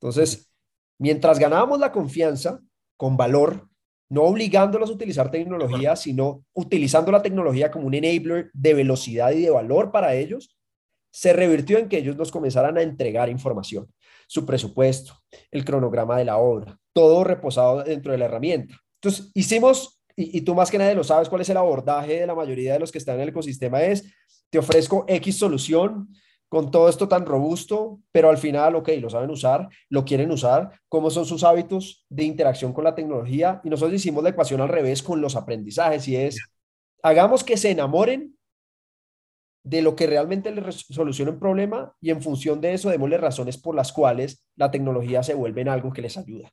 Entonces, 0.00 0.50
mientras 0.98 1.38
ganábamos 1.38 1.78
la 1.78 1.92
confianza 1.92 2.58
con 2.96 3.16
valor, 3.16 3.68
no 4.08 4.24
obligándolos 4.24 4.90
a 4.90 4.94
utilizar 4.94 5.30
tecnología, 5.30 5.94
sino 5.94 6.44
utilizando 6.52 7.12
la 7.12 7.22
tecnología 7.22 7.70
como 7.70 7.86
un 7.86 7.94
enabler 7.94 8.50
de 8.54 8.74
velocidad 8.74 9.30
y 9.30 9.42
de 9.42 9.50
valor 9.50 9.92
para 9.92 10.16
ellos, 10.16 10.56
se 11.10 11.32
revirtió 11.32 11.78
en 11.78 11.88
que 11.88 11.98
ellos 11.98 12.16
nos 12.16 12.30
comenzaran 12.30 12.78
a 12.78 12.82
entregar 12.82 13.28
información, 13.28 13.88
su 14.26 14.46
presupuesto, 14.46 15.14
el 15.50 15.64
cronograma 15.64 16.16
de 16.16 16.24
la 16.24 16.38
obra, 16.38 16.78
todo 16.92 17.24
reposado 17.24 17.82
dentro 17.82 18.12
de 18.12 18.18
la 18.18 18.26
herramienta. 18.26 18.76
Entonces, 19.02 19.30
hicimos, 19.34 20.00
y, 20.16 20.40
tú 20.42 20.54
más 20.54 20.70
que 20.70 20.78
nadie 20.78 20.94
lo 20.94 21.04
sabes, 21.04 21.28
cuál 21.28 21.42
es 21.42 21.48
el 21.48 21.56
abordaje 21.56 22.20
de 22.20 22.26
la 22.26 22.34
mayoría 22.34 22.74
de 22.74 22.78
los 22.78 22.92
que 22.92 22.98
están 22.98 23.16
en 23.16 23.22
el 23.22 23.28
ecosistema, 23.30 23.82
es, 23.82 24.04
te 24.50 24.58
ofrezco 24.58 25.04
X 25.08 25.38
solución 25.38 26.08
con 26.48 26.70
todo 26.72 26.88
esto 26.88 27.06
tan 27.06 27.24
robusto, 27.26 28.00
pero 28.10 28.28
al 28.28 28.36
final, 28.36 28.74
ok, 28.74 28.88
lo 29.00 29.08
saben 29.08 29.30
usar, 29.30 29.68
lo 29.88 30.04
quieren 30.04 30.32
usar, 30.32 30.72
cómo 30.88 31.08
son 31.08 31.24
sus 31.24 31.44
hábitos 31.44 32.04
de 32.08 32.24
interacción 32.24 32.72
con 32.72 32.82
la 32.82 32.94
tecnología, 32.94 33.60
y 33.62 33.70
nosotros 33.70 33.94
hicimos 33.94 34.24
la 34.24 34.30
ecuación 34.30 34.60
al 34.60 34.68
revés 34.68 35.00
con 35.00 35.20
los 35.20 35.36
aprendizajes, 35.36 36.08
y 36.08 36.16
es, 36.16 36.38
hagamos 37.04 37.44
que 37.44 37.56
se 37.56 37.70
enamoren 37.70 38.36
de 39.62 39.82
lo 39.82 39.94
que 39.94 40.06
realmente 40.06 40.50
les 40.50 40.86
soluciona 40.90 41.32
un 41.32 41.38
problema 41.38 41.92
y 42.00 42.10
en 42.10 42.22
función 42.22 42.60
de 42.60 42.74
eso 42.74 42.88
démosle 42.88 43.18
razones 43.18 43.58
por 43.58 43.74
las 43.74 43.92
cuales 43.92 44.46
la 44.56 44.70
tecnología 44.70 45.22
se 45.22 45.34
vuelve 45.34 45.60
en 45.60 45.68
algo 45.68 45.92
que 45.92 46.02
les 46.02 46.16
ayuda. 46.16 46.50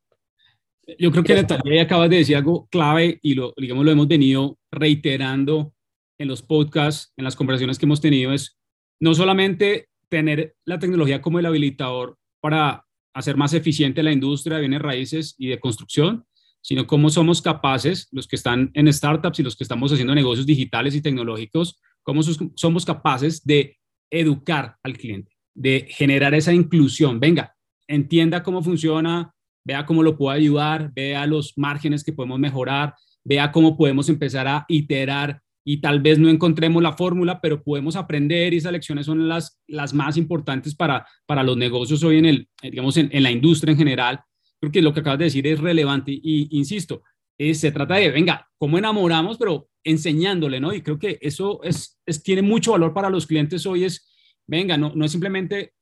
Yo 1.00 1.12
creo 1.12 1.24
que 1.24 1.36
Natalia 1.36 1.84
acabas 1.84 2.10
de 2.10 2.18
decir 2.18 2.36
algo 2.36 2.68
clave 2.68 3.20
y 3.22 3.34
lo, 3.34 3.54
digamos, 3.58 3.84
lo 3.84 3.92
hemos 3.92 4.08
venido 4.08 4.58
reiterando 4.72 5.74
en 6.18 6.28
los 6.28 6.42
podcasts, 6.42 7.14
en 7.18 7.26
las 7.26 7.36
conversaciones 7.36 7.78
que 7.78 7.86
hemos 7.86 8.02
tenido, 8.02 8.34
es 8.34 8.58
no 9.00 9.14
solamente 9.14 9.90
tener 10.10 10.56
la 10.66 10.80
tecnología 10.80 11.22
como 11.22 11.40
el 11.40 11.46
habilitador 11.46 12.18
para 12.40 12.86
hacer 13.14 13.36
más 13.36 13.54
eficiente 13.54 14.04
la 14.04 14.12
industria 14.12 14.56
de 14.56 14.62
bienes 14.62 14.82
raíces 14.82 15.36
y 15.38 15.48
de 15.48 15.60
construcción, 15.60 16.26
sino 16.62 16.88
cómo 16.88 17.10
somos 17.10 17.42
capaces, 17.42 18.08
los 18.12 18.28
que 18.28 18.36
están 18.36 18.72
en 18.74 18.92
startups 18.92 19.40
y 19.40 19.44
los 19.44 19.56
que 19.56 19.64
estamos 19.64 19.92
haciendo 19.92 20.16
negocios 20.16 20.46
digitales 20.46 20.96
y 20.96 21.02
tecnológicos, 21.02 21.80
cómo 22.08 22.22
somos 22.24 22.86
capaces 22.86 23.44
de 23.44 23.78
educar 24.10 24.78
al 24.82 24.98
cliente, 24.98 25.34
de 25.54 25.88
generar 25.90 26.34
esa 26.34 26.54
inclusión. 26.54 27.20
Venga, 27.20 27.54
entienda 27.86 28.44
cómo 28.44 28.64
funciona, 28.64 29.34
vea 29.66 29.86
cómo 29.86 30.02
lo 30.04 30.18
puedo 30.18 30.32
ayudar, 30.32 30.94
vea 30.96 31.28
los 31.28 31.58
márgenes 31.58 32.06
que 32.06 32.14
podemos 32.14 32.40
mejorar, 32.40 32.94
vea 33.26 33.52
cómo 33.52 33.76
podemos 33.76 34.08
empezar 34.08 34.48
a 34.48 34.66
iterar 34.70 35.42
y 35.66 35.82
tal 35.82 36.00
vez 36.00 36.18
no 36.18 36.30
encontremos 36.30 36.82
la 36.82 36.94
fórmula, 36.94 37.42
pero 37.42 37.62
podemos 37.62 37.98
aprender 37.98 38.54
y 38.54 38.58
esas 38.58 38.72
lecciones 38.72 39.06
son 39.06 39.28
las, 39.28 39.60
más 39.94 40.16
importantes 40.16 40.76
para, 40.76 41.06
para 41.26 41.44
los 41.44 41.58
negocios 41.58 42.02
hoy 42.06 42.20
en, 42.20 42.26
el, 42.26 42.50
digamos, 42.62 42.96
en, 42.96 43.10
en 43.12 43.22
la 43.22 43.32
industria 43.32 43.74
en 43.74 43.78
general. 43.78 44.22
Creo 44.62 44.72
que 44.72 44.82
lo 44.82 44.94
que 44.94 45.02
acabas 45.02 45.20
de 45.20 45.26
decir 45.26 45.46
es 45.46 45.60
relevante 45.60 46.14
y, 46.14 46.58
insisto, 46.58 47.04
se 47.38 47.72
trata 47.72 47.96
de, 47.96 48.12
venga, 48.12 48.48
cómo 48.58 48.78
enamoramos, 48.78 49.38
pero 49.38 49.68
enseñándole, 49.90 50.60
¿no? 50.60 50.74
Y 50.74 50.82
creo 50.82 51.00
que 51.00 51.18
eso 51.22 51.62
es, 51.64 52.00
tiene 52.24 52.42
mucho 52.42 52.74
valor 52.74 52.94
para 52.94 53.10
los 53.10 53.26
clientes 53.26 53.66
hoy, 53.66 53.86
es, 53.86 54.08
venga, 54.46 54.78
no, 54.78 54.92
no 54.94 55.06
es 55.06 55.12
simplemente 55.12 55.74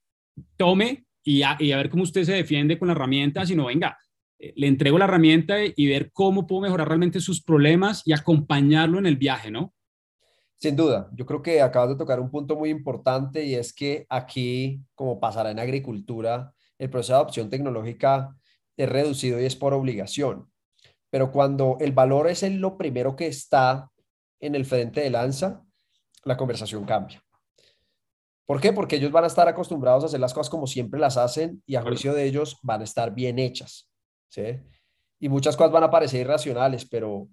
tome 0.58 1.06
y 1.24 1.42
a, 1.42 1.58
y 1.60 1.72
a 1.72 1.78
ver 1.78 1.90
cómo 1.90 2.04
usted 2.04 2.24
se 2.24 2.34
defiende 2.34 2.78
con 2.78 2.88
la 2.88 2.94
herramienta, 2.94 3.46
sino, 3.46 3.66
venga, 3.66 3.98
eh, 4.40 4.54
le 4.56 4.68
entrego 4.68 4.98
la 4.98 5.06
herramienta 5.06 5.58
y 5.64 5.88
ver 5.88 6.12
cómo 6.12 6.46
puedo 6.46 6.62
mejorar 6.62 6.88
realmente 6.88 7.20
sus 7.20 7.42
problemas 7.42 8.02
y 8.06 8.14
acompañarlo 8.14 9.00
en 9.00 9.06
el 9.06 9.18
viaje, 9.18 9.50
¿no? 9.50 9.74
Sin 10.58 10.76
duda, 10.76 11.10
yo 11.14 11.26
creo 11.26 11.42
que 11.42 11.62
acabas 11.62 11.90
de 11.90 11.96
tocar 11.98 12.20
un 12.20 12.32
punto 12.32 12.56
muy 12.56 12.70
importante 12.70 13.44
y 13.46 13.56
es 13.56 13.74
que 13.74 14.06
aquí, 14.10 14.82
como 14.94 15.20
pasará 15.20 15.52
en 15.52 15.60
agricultura, 15.60 16.54
el 16.78 16.90
proceso 16.90 17.14
de 17.14 17.20
adopción 17.20 17.50
tecnológica 17.50 18.36
es 18.78 18.90
reducido 18.90 19.42
y 19.42 19.46
es 19.46 19.56
por 19.56 19.74
obligación. 19.74 20.50
Pero 21.10 21.32
cuando 21.32 21.78
el 21.80 21.92
valor 21.92 22.30
es 22.30 22.44
el, 22.44 22.60
lo 22.60 22.78
primero 22.78 23.16
que 23.16 23.28
está 23.28 23.90
en 24.46 24.56
el 24.56 24.66
frente 24.66 25.02
de 25.02 25.10
lanza, 25.10 25.64
la 26.24 26.38
conversación 26.38 26.86
cambia. 26.86 27.22
¿Por 28.46 28.62
qué? 28.62 28.74
Porque 28.74 28.98
ellos 28.98 29.12
van 29.12 29.24
a 29.24 29.28
estar 29.28 29.48
acostumbrados 29.48 30.04
a 30.04 30.08
hacer 30.08 30.20
las 30.20 30.34
cosas 30.34 30.50
como 30.50 30.68
siempre 30.68 31.00
las 31.00 31.18
hacen 31.18 31.64
y 31.66 31.76
a 31.76 31.82
juicio 31.82 32.14
de 32.14 32.26
ellos 32.26 32.60
van 32.62 32.82
a 32.82 32.84
estar 32.84 33.14
bien 33.14 33.40
hechas. 33.40 33.90
¿sí? 34.30 34.62
Y 35.20 35.30
muchas 35.30 35.58
cosas 35.58 35.72
van 35.72 35.84
a 35.84 35.90
parecer 35.90 36.22
irracionales, 36.22 36.86
pero 36.86 37.28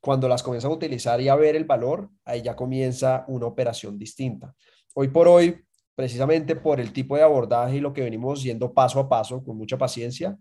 cuando 0.00 0.28
las 0.28 0.42
comienzan 0.42 0.70
a 0.70 0.74
utilizar 0.74 1.20
y 1.20 1.28
a 1.28 1.34
ver 1.34 1.56
el 1.56 1.64
valor, 1.64 2.10
ahí 2.24 2.42
ya 2.42 2.54
comienza 2.54 3.24
una 3.28 3.46
operación 3.46 3.98
distinta. 3.98 4.54
Hoy 4.94 5.08
por 5.08 5.26
hoy, 5.26 5.64
precisamente 5.94 6.54
por 6.54 6.80
el 6.80 6.92
tipo 6.92 7.16
de 7.16 7.22
abordaje 7.22 7.76
y 7.76 7.80
lo 7.80 7.92
que 7.92 8.02
venimos 8.02 8.42
yendo 8.42 8.72
paso 8.72 9.00
a 9.00 9.08
paso 9.08 9.42
con 9.42 9.56
mucha 9.56 9.78
paciencia, 9.78 10.36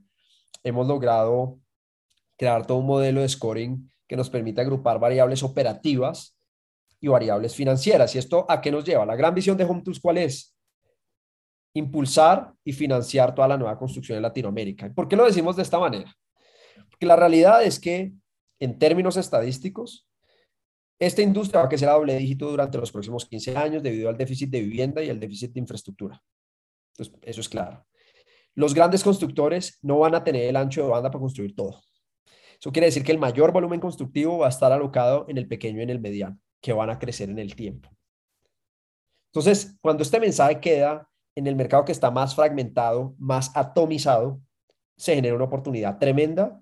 hemos 0.63 0.87
logrado 0.87 1.59
crear 2.37 2.65
todo 2.65 2.79
un 2.79 2.87
modelo 2.87 3.21
de 3.21 3.29
scoring 3.29 3.89
que 4.11 4.17
nos 4.17 4.29
permite 4.29 4.59
agrupar 4.59 4.99
variables 4.99 5.41
operativas 5.41 6.37
y 6.99 7.07
variables 7.07 7.55
financieras. 7.55 8.13
¿Y 8.13 8.17
esto 8.17 8.45
a 8.49 8.59
qué 8.59 8.69
nos 8.69 8.83
lleva? 8.83 9.05
La 9.05 9.15
gran 9.15 9.33
visión 9.33 9.55
de 9.55 9.63
Home 9.63 9.83
Tools, 9.83 10.01
¿cuál 10.01 10.17
es? 10.17 10.53
Impulsar 11.73 12.51
y 12.65 12.73
financiar 12.73 13.33
toda 13.33 13.47
la 13.47 13.57
nueva 13.57 13.79
construcción 13.79 14.17
en 14.17 14.23
Latinoamérica. 14.23 14.91
¿Por 14.93 15.07
qué 15.07 15.15
lo 15.15 15.23
decimos 15.23 15.55
de 15.55 15.61
esta 15.61 15.79
manera? 15.79 16.13
Porque 16.89 17.05
la 17.05 17.15
realidad 17.15 17.63
es 17.63 17.79
que 17.79 18.11
en 18.59 18.77
términos 18.77 19.15
estadísticos, 19.15 20.09
esta 20.99 21.21
industria 21.21 21.61
va 21.61 21.67
a 21.67 21.69
crecer 21.69 21.87
a 21.87 21.93
doble 21.93 22.17
dígito 22.17 22.49
durante 22.49 22.79
los 22.79 22.91
próximos 22.91 23.25
15 23.25 23.55
años 23.55 23.81
debido 23.81 24.09
al 24.09 24.17
déficit 24.17 24.49
de 24.49 24.59
vivienda 24.59 25.01
y 25.01 25.09
al 25.09 25.21
déficit 25.21 25.53
de 25.53 25.61
infraestructura. 25.61 26.21
Entonces, 26.91 27.17
eso 27.21 27.39
es 27.39 27.47
claro. 27.47 27.85
Los 28.55 28.73
grandes 28.73 29.05
constructores 29.05 29.79
no 29.81 29.99
van 29.99 30.15
a 30.15 30.23
tener 30.25 30.49
el 30.49 30.57
ancho 30.57 30.83
de 30.83 30.89
banda 30.89 31.09
para 31.09 31.21
construir 31.21 31.55
todo. 31.55 31.79
Eso 32.61 32.71
quiere 32.71 32.85
decir 32.85 33.03
que 33.03 33.11
el 33.11 33.17
mayor 33.17 33.51
volumen 33.51 33.79
constructivo 33.79 34.37
va 34.37 34.45
a 34.45 34.49
estar 34.49 34.71
alocado 34.71 35.25
en 35.27 35.39
el 35.39 35.47
pequeño 35.47 35.79
y 35.79 35.83
en 35.83 35.89
el 35.89 35.99
mediano, 35.99 36.37
que 36.61 36.73
van 36.73 36.91
a 36.91 36.99
crecer 36.99 37.27
en 37.29 37.39
el 37.39 37.55
tiempo. 37.55 37.89
Entonces, 39.33 39.77
cuando 39.81 40.03
este 40.03 40.19
mensaje 40.19 40.59
queda 40.59 41.09
en 41.33 41.47
el 41.47 41.55
mercado 41.55 41.85
que 41.85 41.91
está 41.91 42.11
más 42.11 42.35
fragmentado, 42.35 43.15
más 43.17 43.51
atomizado, 43.55 44.39
se 44.95 45.15
genera 45.15 45.35
una 45.35 45.45
oportunidad 45.45 45.97
tremenda 45.97 46.61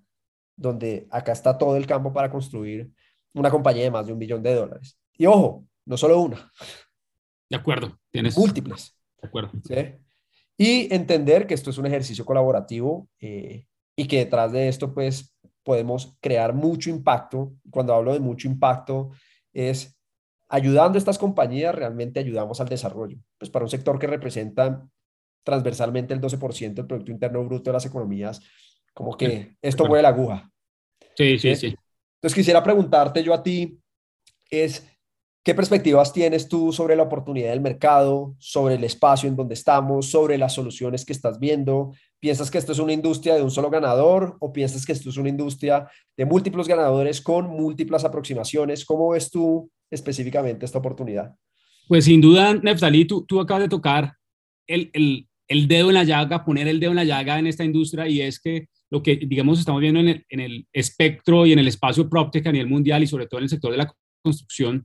donde 0.56 1.06
acá 1.12 1.34
está 1.34 1.58
todo 1.58 1.76
el 1.76 1.86
campo 1.86 2.14
para 2.14 2.32
construir 2.32 2.90
una 3.34 3.52
compañía 3.52 3.84
de 3.84 3.92
más 3.92 4.08
de 4.08 4.14
un 4.14 4.20
billón 4.20 4.42
de 4.42 4.56
dólares. 4.56 4.98
Y 5.18 5.26
ojo, 5.26 5.66
no 5.86 5.98
solo 5.98 6.22
una. 6.22 6.50
De 7.50 7.58
acuerdo, 7.58 8.00
tienes. 8.10 8.38
Múltiples. 8.38 8.96
De 9.22 9.28
acuerdo. 9.28 9.52
Y 10.58 10.94
entender 10.94 11.46
que 11.46 11.56
esto 11.56 11.72
es 11.72 11.78
un 11.78 11.88
ejercicio 11.88 12.24
colaborativo 12.24 13.10
eh, 13.20 13.66
y 13.98 14.08
que 14.08 14.20
detrás 14.20 14.52
de 14.54 14.70
esto, 14.70 14.94
pues, 14.94 15.36
podemos 15.64 16.18
crear 16.22 16.54
mucho 16.54 16.90
impacto. 16.90 17.54
Cuando 17.70 17.94
hablo 17.94 18.14
de 18.14 18.20
mucho 18.20 18.48
impacto, 18.48 19.12
es 19.54 20.00
ayudando 20.50 20.98
a 20.98 21.00
estas 21.00 21.18
compañías, 21.18 21.76
realmente 21.76 22.20
ayudamos 22.20 22.60
al 22.60 22.70
desarrollo. 22.70 23.18
Pues 23.38 23.50
para 23.52 23.66
un 23.66 23.70
sector 23.70 24.00
que 24.00 24.08
representa 24.08 24.86
transversalmente 25.44 26.14
el 26.14 26.22
12% 26.22 26.74
del 26.74 26.88
Producto 26.88 27.12
Interno 27.12 27.44
Bruto 27.44 27.70
de 27.70 27.74
las 27.74 27.86
economías, 27.86 28.42
como 28.94 29.16
que 29.16 29.56
esto 29.62 29.86
mueve 29.86 30.04
la 30.04 30.10
aguja. 30.10 30.52
Sí, 31.16 31.38
sí, 31.40 31.56
sí. 31.56 31.76
Entonces 32.16 32.36
quisiera 32.36 32.64
preguntarte 32.64 33.24
yo 33.24 33.34
a 33.34 33.42
ti, 33.42 33.80
es, 34.50 34.86
¿qué 35.44 35.56
perspectivas 35.56 36.14
tienes 36.14 36.48
tú 36.48 36.72
sobre 36.72 36.96
la 36.96 37.04
oportunidad 37.04 37.50
del 37.50 37.62
mercado, 37.62 38.36
sobre 38.40 38.76
el 38.76 38.84
espacio 38.84 39.30
en 39.30 39.36
donde 39.36 39.54
estamos, 39.54 40.10
sobre 40.10 40.38
las 40.38 40.54
soluciones 40.54 41.06
que 41.06 41.14
estás 41.14 41.40
viendo? 41.40 41.94
¿Piensas 42.20 42.52
que 42.52 42.58
esto 42.58 42.72
es 42.72 42.80
una 42.80 42.94
industria 42.94 43.36
de 43.36 43.44
un 43.44 43.52
solo 43.52 43.70
ganador 43.70 44.38
o 44.40 44.52
piensas 44.52 44.86
que 44.86 44.92
esto 44.92 45.10
es 45.10 45.18
una 45.18 45.30
industria 45.30 45.88
de 46.18 46.26
múltiples 46.26 46.68
ganadores 46.68 47.22
con 47.22 47.48
múltiples 47.50 48.04
aproximaciones? 48.04 48.86
¿Cómo 48.86 49.10
ves 49.10 49.32
tú 49.32 49.72
específicamente 49.90 50.66
esta 50.66 50.80
oportunidad? 50.80 51.36
Pues 51.88 52.06
sin 52.06 52.22
duda, 52.22 52.54
Neftali, 52.54 53.06
tú, 53.06 53.26
tú 53.26 53.40
acabas 53.40 53.64
de 53.64 53.70
tocar 53.70 54.14
el, 54.68 54.92
el, 54.94 55.28
el 55.48 55.68
dedo 55.68 55.90
en 55.90 55.96
la 55.96 56.04
llaga, 56.04 56.46
poner 56.46 56.68
el 56.68 56.80
dedo 56.80 56.92
en 56.92 56.98
la 56.98 57.04
llaga 57.04 57.40
en 57.40 57.48
esta 57.48 57.64
industria 57.64 58.08
y 58.08 58.22
es 58.22 58.40
que 58.40 58.68
lo 58.90 59.04
que, 59.04 59.18
digamos, 59.18 59.60
estamos 59.60 59.82
viendo 59.82 60.00
en 60.00 60.40
el, 60.40 60.68
espectro 60.74 61.46
y 61.46 61.54
en 61.54 61.60
el 61.60 61.68
espacio 61.68 62.10
PropTech 62.10 62.48
a 62.48 62.52
nivel 62.52 62.68
mundial 62.68 63.04
y 63.04 63.08
sobre 63.08 63.28
todo 63.28 63.40
en 63.40 63.44
el 63.44 63.50
sector 63.50 63.72
de 63.72 63.78
la 63.78 63.94
construcción, 64.24 64.84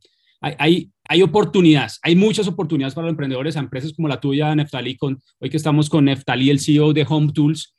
hay, 0.58 0.90
hay, 1.08 1.22
oportunidades, 1.22 1.98
hay 2.02 2.16
muchas 2.16 2.48
oportunidades 2.48 2.94
para 2.94 3.06
los 3.06 3.12
emprendedores, 3.12 3.56
empresas 3.56 3.92
como 3.94 4.08
la 4.08 4.20
tuya, 4.20 4.54
Neftali, 4.54 4.96
con, 4.96 5.20
hoy 5.38 5.50
que 5.50 5.56
estamos 5.56 5.88
con 5.88 6.04
Neftali, 6.04 6.50
el 6.50 6.60
CEO 6.60 6.92
de 6.92 7.06
Home 7.08 7.32
Tools. 7.32 7.74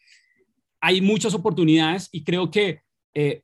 Hay 0.81 1.01
muchas 1.01 1.33
oportunidades 1.33 2.09
y 2.11 2.23
creo 2.23 2.49
que 2.51 2.81
eh, 3.13 3.43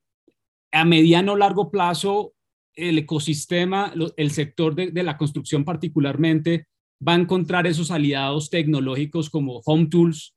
a 0.71 0.85
mediano 0.85 1.33
o 1.33 1.37
largo 1.37 1.71
plazo 1.71 2.33
el 2.73 2.97
ecosistema, 2.97 3.93
el 4.15 4.31
sector 4.31 4.75
de, 4.75 4.91
de, 4.91 5.03
la 5.03 5.17
construcción 5.17 5.65
particularmente, 5.65 6.67
va 7.05 7.13
a 7.13 7.19
encontrar 7.19 7.67
esos 7.67 7.91
aliados 7.91 8.49
tecnológicos 8.49 9.29
como 9.29 9.61
Home 9.65 9.87
Tools, 9.87 10.35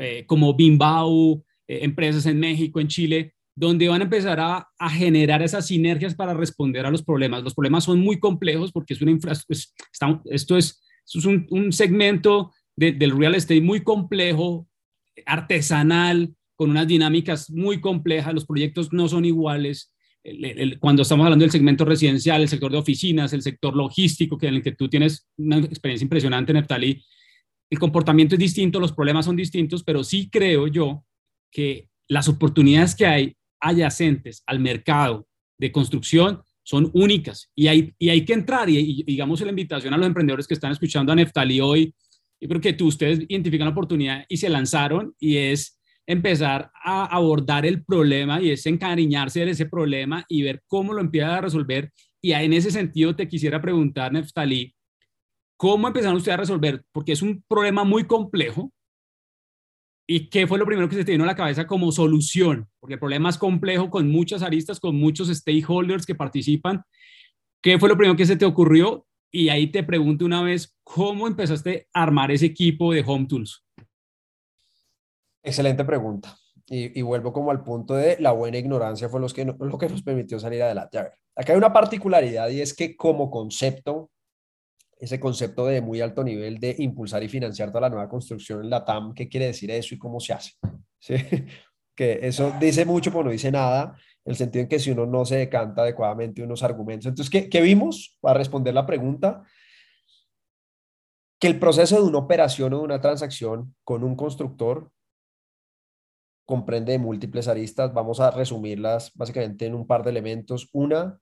eh, 0.00 0.24
como 0.26 0.54
Bimbao, 0.54 1.44
eh, 1.68 1.80
empresas 1.82 2.26
en 2.26 2.40
México, 2.40 2.80
en 2.80 2.88
Chile, 2.88 3.34
donde 3.56 3.88
van 3.88 4.02
a 4.02 4.04
empezar 4.04 4.38
a, 4.38 4.68
generar 4.90 5.42
esas 5.42 5.66
sinergias 5.66 6.14
para 6.14 6.34
responder 6.34 6.84
a 6.84 6.90
los 6.90 7.02
problemas. 7.02 7.42
Los 7.42 7.54
problemas 7.54 7.84
son 7.84 7.98
muy 8.00 8.20
complejos 8.20 8.70
porque 8.70 8.94
es 8.94 9.00
una 9.00 9.10
infraestructura, 9.10 10.22
esto 10.26 10.56
es, 10.58 10.82
un, 11.24 11.72
segmento 11.72 12.52
del 12.76 13.18
real 13.18 13.34
estate 13.34 13.62
muy 13.62 13.82
complejo, 13.82 14.68
artesanal, 15.24 16.34
con 16.54 16.70
unas 16.70 16.86
dinámicas 16.86 17.50
muy 17.50 17.80
complejas, 17.80 18.34
los 18.34 18.46
proyectos 18.46 18.92
no 18.92 19.08
son 19.08 19.24
iguales. 19.24 19.92
cuando 20.78 21.02
estamos 21.02 21.24
hablando 21.24 21.44
del 21.44 21.50
segmento 21.50 21.86
residencial, 21.86 22.42
el 22.42 22.48
sector 22.48 22.70
de 22.70 22.78
oficinas, 22.78 23.32
el 23.32 23.42
sector 23.42 23.74
logístico, 23.74 24.36
que 24.36 24.48
en 24.48 24.56
el 24.56 24.62
que 24.62 24.72
tú 24.72 24.88
tienes 24.88 25.28
una 25.38 25.58
experiencia 25.58 26.04
impresionante, 26.04 26.52
Neftali, 26.52 27.02
el 27.70 27.78
comportamiento 27.78 28.34
es 28.34 28.38
distinto, 28.38 28.80
los 28.80 28.92
problemas 28.92 29.24
son 29.24 29.36
distintos, 29.36 29.82
pero 29.82 30.04
sí 30.04 30.28
creo 30.30 30.66
yo 30.66 31.04
que 31.50 31.88
las 32.08 32.28
oportunidades 32.28 32.94
que 32.94 33.06
hay 33.06 33.36
adyacentes 33.60 34.42
al 34.46 34.60
mercado 34.60 35.26
de 35.58 35.72
construcción 35.72 36.42
son 36.62 36.90
únicas 36.94 37.50
y 37.54 37.68
hay, 37.68 37.94
y 37.98 38.08
hay 38.08 38.24
que 38.24 38.32
entrar 38.32 38.68
y, 38.68 39.02
digamos 39.04 39.40
la 39.40 39.50
invitación 39.50 39.94
a 39.94 39.96
los 39.96 40.06
emprendedores 40.06 40.48
que 40.48 40.54
están 40.54 40.72
escuchando 40.72 41.12
a 41.12 41.14
Neftali 41.14 41.60
hoy, 41.60 41.94
yo 42.40 42.48
creo 42.48 42.60
que 42.60 42.72
tú, 42.72 42.86
ustedes 42.88 43.20
identifican 43.28 43.66
la 43.66 43.72
oportunidad 43.72 44.24
y 44.28 44.36
se 44.36 44.48
lanzaron 44.48 45.14
y 45.18 45.36
es 45.36 45.80
empezar 46.06 46.70
a 46.84 47.06
abordar 47.06 47.66
el 47.66 47.84
problema 47.84 48.40
y 48.40 48.50
es 48.50 48.66
encariñarse 48.66 49.44
de 49.44 49.52
ese 49.52 49.66
problema 49.66 50.24
y 50.28 50.42
ver 50.42 50.62
cómo 50.66 50.92
lo 50.92 51.00
empieza 51.00 51.36
a 51.36 51.40
resolver. 51.40 51.92
Y 52.20 52.32
en 52.32 52.52
ese 52.52 52.70
sentido 52.70 53.16
te 53.16 53.28
quisiera 53.28 53.60
preguntar, 53.60 54.12
Neftali, 54.12 54.74
¿cómo 55.56 55.88
empezaron 55.88 56.16
ustedes 56.16 56.34
a 56.34 56.40
resolver? 56.40 56.84
Porque 56.92 57.12
es 57.12 57.22
un 57.22 57.42
problema 57.48 57.84
muy 57.84 58.04
complejo, 58.04 58.72
¿Y 60.08 60.28
qué 60.28 60.46
fue 60.46 60.58
lo 60.58 60.66
primero 60.66 60.88
que 60.88 60.94
se 60.94 61.04
te 61.04 61.12
vino 61.12 61.24
a 61.24 61.26
la 61.26 61.34
cabeza 61.34 61.66
como 61.66 61.90
solución? 61.90 62.68
Porque 62.78 62.94
el 62.94 63.00
problema 63.00 63.28
es 63.28 63.38
complejo 63.38 63.90
con 63.90 64.08
muchas 64.08 64.42
aristas, 64.42 64.78
con 64.78 64.96
muchos 64.96 65.28
stakeholders 65.28 66.06
que 66.06 66.14
participan. 66.14 66.84
¿Qué 67.60 67.78
fue 67.78 67.88
lo 67.88 67.96
primero 67.96 68.16
que 68.16 68.26
se 68.26 68.36
te 68.36 68.44
ocurrió? 68.44 69.06
Y 69.32 69.48
ahí 69.48 69.66
te 69.66 69.82
pregunto 69.82 70.24
una 70.24 70.42
vez, 70.42 70.76
¿cómo 70.84 71.26
empezaste 71.26 71.88
a 71.92 72.04
armar 72.04 72.30
ese 72.30 72.46
equipo 72.46 72.92
de 72.92 73.02
Home 73.04 73.26
Tools? 73.26 73.64
Excelente 75.42 75.84
pregunta. 75.84 76.36
Y, 76.68 77.00
vuelvo 77.02 77.32
como 77.32 77.52
al 77.52 77.62
punto 77.62 77.94
de 77.94 78.16
la 78.18 78.32
buena 78.32 78.58
ignorancia 78.58 79.08
fue 79.08 79.20
lo 79.20 79.28
que 79.78 79.88
nos 79.88 80.02
permitió 80.02 80.38
salir 80.40 80.62
adelante. 80.62 80.98
A 80.98 81.02
ver, 81.04 81.12
acá 81.36 81.52
hay 81.52 81.58
una 81.58 81.72
particularidad 81.72 82.48
y 82.48 82.60
es 82.60 82.74
que 82.74 82.96
como 82.96 83.30
concepto 83.30 84.10
ese 84.98 85.20
concepto 85.20 85.66
de 85.66 85.80
muy 85.80 86.00
alto 86.00 86.24
nivel 86.24 86.58
de 86.58 86.74
impulsar 86.78 87.22
y 87.22 87.28
financiar 87.28 87.68
toda 87.68 87.82
la 87.82 87.90
nueva 87.90 88.08
construcción 88.08 88.62
en 88.62 88.70
la 88.70 88.84
TAM, 88.84 89.14
qué 89.14 89.28
quiere 89.28 89.46
decir 89.46 89.70
eso 89.70 89.94
y 89.94 89.98
cómo 89.98 90.20
se 90.20 90.32
hace. 90.32 90.52
¿Sí? 90.98 91.14
Que 91.94 92.20
eso 92.22 92.52
dice 92.60 92.84
mucho, 92.84 93.10
pero 93.10 93.24
no 93.24 93.30
dice 93.30 93.50
nada, 93.50 93.96
en 94.24 94.30
el 94.30 94.36
sentido 94.36 94.62
en 94.62 94.68
que 94.68 94.78
si 94.78 94.90
uno 94.90 95.06
no 95.06 95.24
se 95.24 95.36
decanta 95.36 95.82
adecuadamente 95.82 96.42
unos 96.42 96.62
argumentos. 96.62 97.06
Entonces, 97.06 97.30
¿qué, 97.30 97.48
qué 97.48 97.60
vimos? 97.60 98.18
Para 98.20 98.38
responder 98.38 98.74
la 98.74 98.84
pregunta, 98.84 99.44
que 101.38 101.48
el 101.48 101.58
proceso 101.58 101.96
de 101.96 102.02
una 102.02 102.18
operación 102.18 102.72
o 102.72 102.78
de 102.78 102.84
una 102.84 103.00
transacción 103.00 103.74
con 103.84 104.04
un 104.04 104.16
constructor 104.16 104.90
comprende 106.46 106.98
múltiples 106.98 107.48
aristas. 107.48 107.92
Vamos 107.92 108.20
a 108.20 108.30
resumirlas 108.30 109.12
básicamente 109.14 109.66
en 109.66 109.74
un 109.74 109.86
par 109.86 110.04
de 110.04 110.10
elementos. 110.10 110.68
Una, 110.72 111.18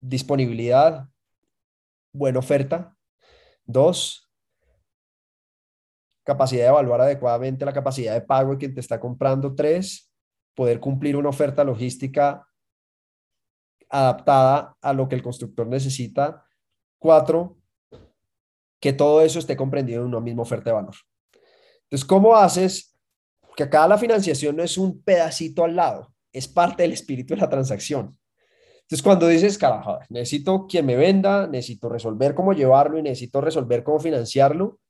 disponibilidad, 0.00 1.08
buena 2.12 2.38
oferta. 2.38 2.96
Dos, 3.64 4.30
capacidad 6.24 6.64
de 6.64 6.68
evaluar 6.68 7.00
adecuadamente 7.00 7.64
la 7.64 7.72
capacidad 7.72 8.14
de 8.14 8.22
pago 8.22 8.52
de 8.52 8.58
quien 8.58 8.74
te 8.74 8.80
está 8.80 9.00
comprando. 9.00 9.54
Tres, 9.54 10.12
poder 10.54 10.80
cumplir 10.80 11.16
una 11.16 11.28
oferta 11.28 11.64
logística 11.64 12.46
adaptada 13.88 14.76
a 14.80 14.92
lo 14.92 15.08
que 15.08 15.16
el 15.16 15.22
constructor 15.22 15.66
necesita. 15.66 16.46
Cuatro, 16.98 17.58
que 18.80 18.92
todo 18.92 19.20
eso 19.22 19.38
esté 19.38 19.56
comprendido 19.56 20.02
en 20.02 20.08
una 20.08 20.20
misma 20.20 20.42
oferta 20.42 20.70
de 20.70 20.74
valor. 20.74 20.94
Entonces, 21.84 22.06
¿cómo 22.06 22.36
haces? 22.36 22.96
Que 23.56 23.64
acá 23.64 23.88
la 23.88 23.98
financiación 23.98 24.56
no 24.56 24.62
es 24.62 24.78
un 24.78 25.02
pedacito 25.02 25.64
al 25.64 25.74
lado, 25.74 26.14
es 26.32 26.46
parte 26.46 26.84
del 26.84 26.92
espíritu 26.92 27.34
de 27.34 27.40
la 27.40 27.48
transacción. 27.48 28.19
Entonces, 28.90 29.04
cuando 29.04 29.28
dices, 29.28 29.56
carajo, 29.56 30.00
necesito 30.08 30.66
quien 30.66 30.84
me 30.84 30.96
venda, 30.96 31.46
necesito 31.46 31.88
resolver 31.88 32.34
cómo 32.34 32.52
llevarlo 32.52 32.98
y 32.98 33.02
necesito 33.02 33.40
resolver 33.40 33.84
cómo 33.84 34.00
financiarlo, 34.00 34.80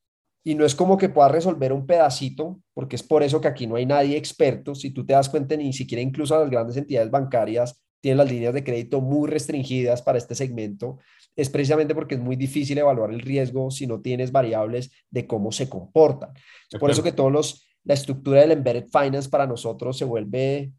y 0.42 0.54
no 0.54 0.64
es 0.64 0.74
como 0.74 0.96
que 0.96 1.10
pueda 1.10 1.28
resolver 1.28 1.70
un 1.70 1.86
pedacito, 1.86 2.58
porque 2.72 2.96
es 2.96 3.02
por 3.02 3.22
eso 3.22 3.42
que 3.42 3.48
aquí 3.48 3.66
no 3.66 3.76
hay 3.76 3.84
nadie 3.84 4.16
experto. 4.16 4.74
Si 4.74 4.90
tú 4.90 5.04
te 5.04 5.12
das 5.12 5.28
cuenta, 5.28 5.54
ni 5.54 5.74
siquiera 5.74 6.00
incluso 6.00 6.38
las 6.40 6.48
grandes 6.48 6.78
entidades 6.78 7.10
bancarias 7.10 7.78
tienen 8.00 8.16
las 8.16 8.30
líneas 8.30 8.54
de 8.54 8.64
crédito 8.64 9.02
muy 9.02 9.28
restringidas 9.28 10.00
para 10.00 10.16
este 10.16 10.34
segmento. 10.34 10.96
Es 11.36 11.50
precisamente 11.50 11.94
porque 11.94 12.14
es 12.14 12.22
muy 12.22 12.36
difícil 12.36 12.78
evaluar 12.78 13.10
el 13.10 13.20
riesgo 13.20 13.70
si 13.70 13.86
no 13.86 14.00
tienes 14.00 14.32
variables 14.32 14.90
de 15.10 15.26
cómo 15.26 15.52
se 15.52 15.68
comportan. 15.68 16.30
Por 16.78 16.90
eso 16.90 17.02
que 17.02 17.12
todos 17.12 17.30
los, 17.30 17.68
la 17.84 17.92
estructura 17.92 18.40
del 18.40 18.52
embedded 18.52 18.86
finance 18.86 19.28
para 19.28 19.46
nosotros 19.46 19.98
se 19.98 20.06
vuelve 20.06 20.72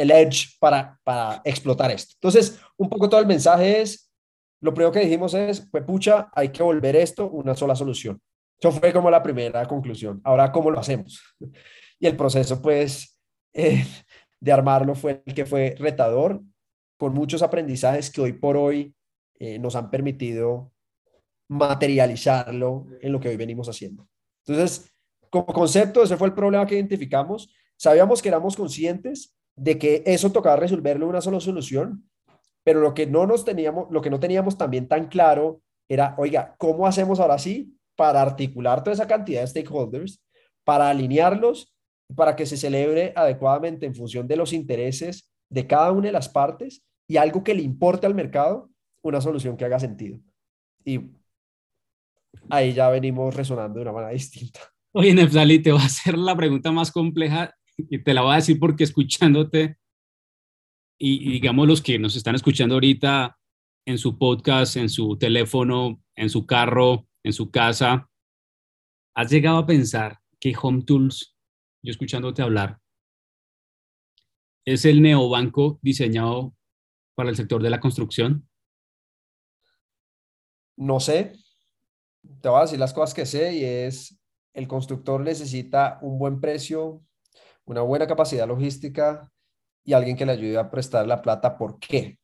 el 0.00 0.10
edge 0.10 0.56
para, 0.58 0.98
para 1.04 1.42
explotar 1.44 1.90
esto. 1.90 2.14
Entonces, 2.16 2.58
un 2.76 2.88
poco 2.88 3.08
todo 3.08 3.20
el 3.20 3.26
mensaje 3.26 3.82
es, 3.82 4.10
lo 4.60 4.72
primero 4.72 4.92
que 4.92 5.00
dijimos 5.00 5.34
es, 5.34 5.60
pues 5.70 5.84
pucha, 5.84 6.28
hay 6.32 6.50
que 6.50 6.62
volver 6.62 6.96
esto 6.96 7.28
una 7.28 7.54
sola 7.54 7.74
solución. 7.76 8.20
Eso 8.58 8.72
fue 8.72 8.92
como 8.92 9.10
la 9.10 9.22
primera 9.22 9.66
conclusión. 9.66 10.20
Ahora, 10.24 10.52
¿cómo 10.52 10.70
lo 10.70 10.78
hacemos? 10.78 11.22
Y 11.98 12.06
el 12.06 12.16
proceso, 12.16 12.60
pues, 12.60 13.18
eh, 13.52 13.84
de 14.40 14.52
armarlo 14.52 14.94
fue 14.94 15.22
el 15.24 15.34
que 15.34 15.46
fue 15.46 15.74
retador, 15.78 16.42
con 16.98 17.14
muchos 17.14 17.42
aprendizajes 17.42 18.10
que 18.10 18.20
hoy 18.20 18.32
por 18.34 18.56
hoy 18.56 18.94
eh, 19.38 19.58
nos 19.58 19.76
han 19.76 19.90
permitido 19.90 20.72
materializarlo 21.48 22.86
en 23.00 23.12
lo 23.12 23.20
que 23.20 23.28
hoy 23.28 23.36
venimos 23.36 23.68
haciendo. 23.68 24.06
Entonces, 24.46 24.92
como 25.30 25.46
concepto, 25.46 26.02
ese 26.02 26.16
fue 26.16 26.28
el 26.28 26.34
problema 26.34 26.66
que 26.66 26.74
identificamos. 26.74 27.52
Sabíamos 27.76 28.20
que 28.20 28.28
éramos 28.28 28.56
conscientes 28.56 29.34
de 29.60 29.78
que 29.78 30.02
eso 30.06 30.32
tocaba 30.32 30.56
resolverlo 30.56 31.06
una 31.06 31.20
sola 31.20 31.38
solución, 31.38 32.08
pero 32.64 32.80
lo 32.80 32.94
que 32.94 33.06
no 33.06 33.26
nos 33.26 33.44
teníamos, 33.44 33.88
lo 33.90 34.00
que 34.00 34.08
no 34.08 34.18
teníamos 34.18 34.56
también 34.56 34.88
tan 34.88 35.08
claro 35.08 35.60
era, 35.86 36.14
oiga, 36.16 36.54
¿cómo 36.58 36.86
hacemos 36.86 37.20
ahora 37.20 37.38
sí 37.38 37.76
para 37.94 38.22
articular 38.22 38.82
toda 38.82 38.94
esa 38.94 39.06
cantidad 39.06 39.42
de 39.42 39.48
stakeholders, 39.48 40.24
para 40.64 40.88
alinearlos, 40.88 41.76
para 42.16 42.36
que 42.36 42.46
se 42.46 42.56
celebre 42.56 43.12
adecuadamente 43.14 43.84
en 43.84 43.94
función 43.94 44.26
de 44.26 44.36
los 44.36 44.54
intereses 44.54 45.30
de 45.50 45.66
cada 45.66 45.92
una 45.92 46.06
de 46.06 46.12
las 46.12 46.30
partes 46.30 46.82
y 47.06 47.18
algo 47.18 47.44
que 47.44 47.54
le 47.54 47.62
importe 47.62 48.06
al 48.06 48.14
mercado, 48.14 48.70
una 49.02 49.20
solución 49.20 49.58
que 49.58 49.66
haga 49.66 49.78
sentido? 49.78 50.18
Y 50.86 51.10
ahí 52.48 52.72
ya 52.72 52.88
venimos 52.88 53.34
resonando 53.34 53.78
de 53.78 53.82
una 53.82 53.92
manera 53.92 54.12
distinta. 54.12 54.60
Oye, 54.92 55.12
Nefzali, 55.12 55.62
te 55.62 55.70
voy 55.70 55.82
a 55.82 55.84
hacer 55.84 56.16
la 56.16 56.34
pregunta 56.34 56.72
más 56.72 56.90
compleja 56.90 57.54
y 57.88 58.02
te 58.02 58.14
la 58.14 58.22
voy 58.22 58.32
a 58.32 58.36
decir 58.36 58.58
porque 58.58 58.84
escuchándote 58.84 59.78
y, 60.98 61.32
digamos 61.32 61.66
los 61.66 61.80
que 61.80 61.98
nos 61.98 62.14
están 62.14 62.34
escuchando 62.34 62.74
ahorita 62.74 63.38
en 63.86 63.96
su 63.96 64.18
podcast, 64.18 64.76
en 64.76 64.90
su 64.90 65.16
teléfono, 65.16 66.02
en 66.14 66.28
su 66.28 66.46
carro, 66.46 67.06
en 67.24 67.32
su 67.32 67.50
casa, 67.50 68.10
¿has 69.14 69.30
llegado 69.30 69.58
a 69.58 69.66
pensar 69.66 70.20
que 70.38 70.54
Home 70.60 70.82
Tools, 70.82 71.36
yo 71.82 71.90
escuchándote 71.90 72.42
hablar, 72.42 72.78
es 74.66 74.84
el 74.84 75.00
neobanco 75.00 75.78
diseñado 75.82 76.54
para 77.14 77.30
el 77.30 77.36
sector 77.36 77.62
de 77.62 77.70
la 77.70 77.80
construcción? 77.80 78.46
No 80.76 81.00
sé. 81.00 81.32
Te 82.42 82.48
voy 82.48 82.58
a 82.58 82.62
decir 82.62 82.78
las 82.78 82.92
cosas 82.92 83.14
que 83.14 83.24
sé 83.24 83.54
y 83.54 83.64
es 83.64 84.20
el 84.52 84.68
constructor 84.68 85.20
necesita 85.22 85.98
un 86.02 86.18
buen 86.18 86.40
precio, 86.40 87.02
una 87.70 87.82
buena 87.82 88.06
capacidad 88.06 88.48
logística 88.48 89.30
y 89.84 89.92
alguien 89.92 90.16
que 90.16 90.26
le 90.26 90.32
ayude 90.32 90.58
a 90.58 90.68
prestar 90.68 91.06
la 91.06 91.22
plata. 91.22 91.56
¿Por 91.56 91.78
qué? 91.78 92.18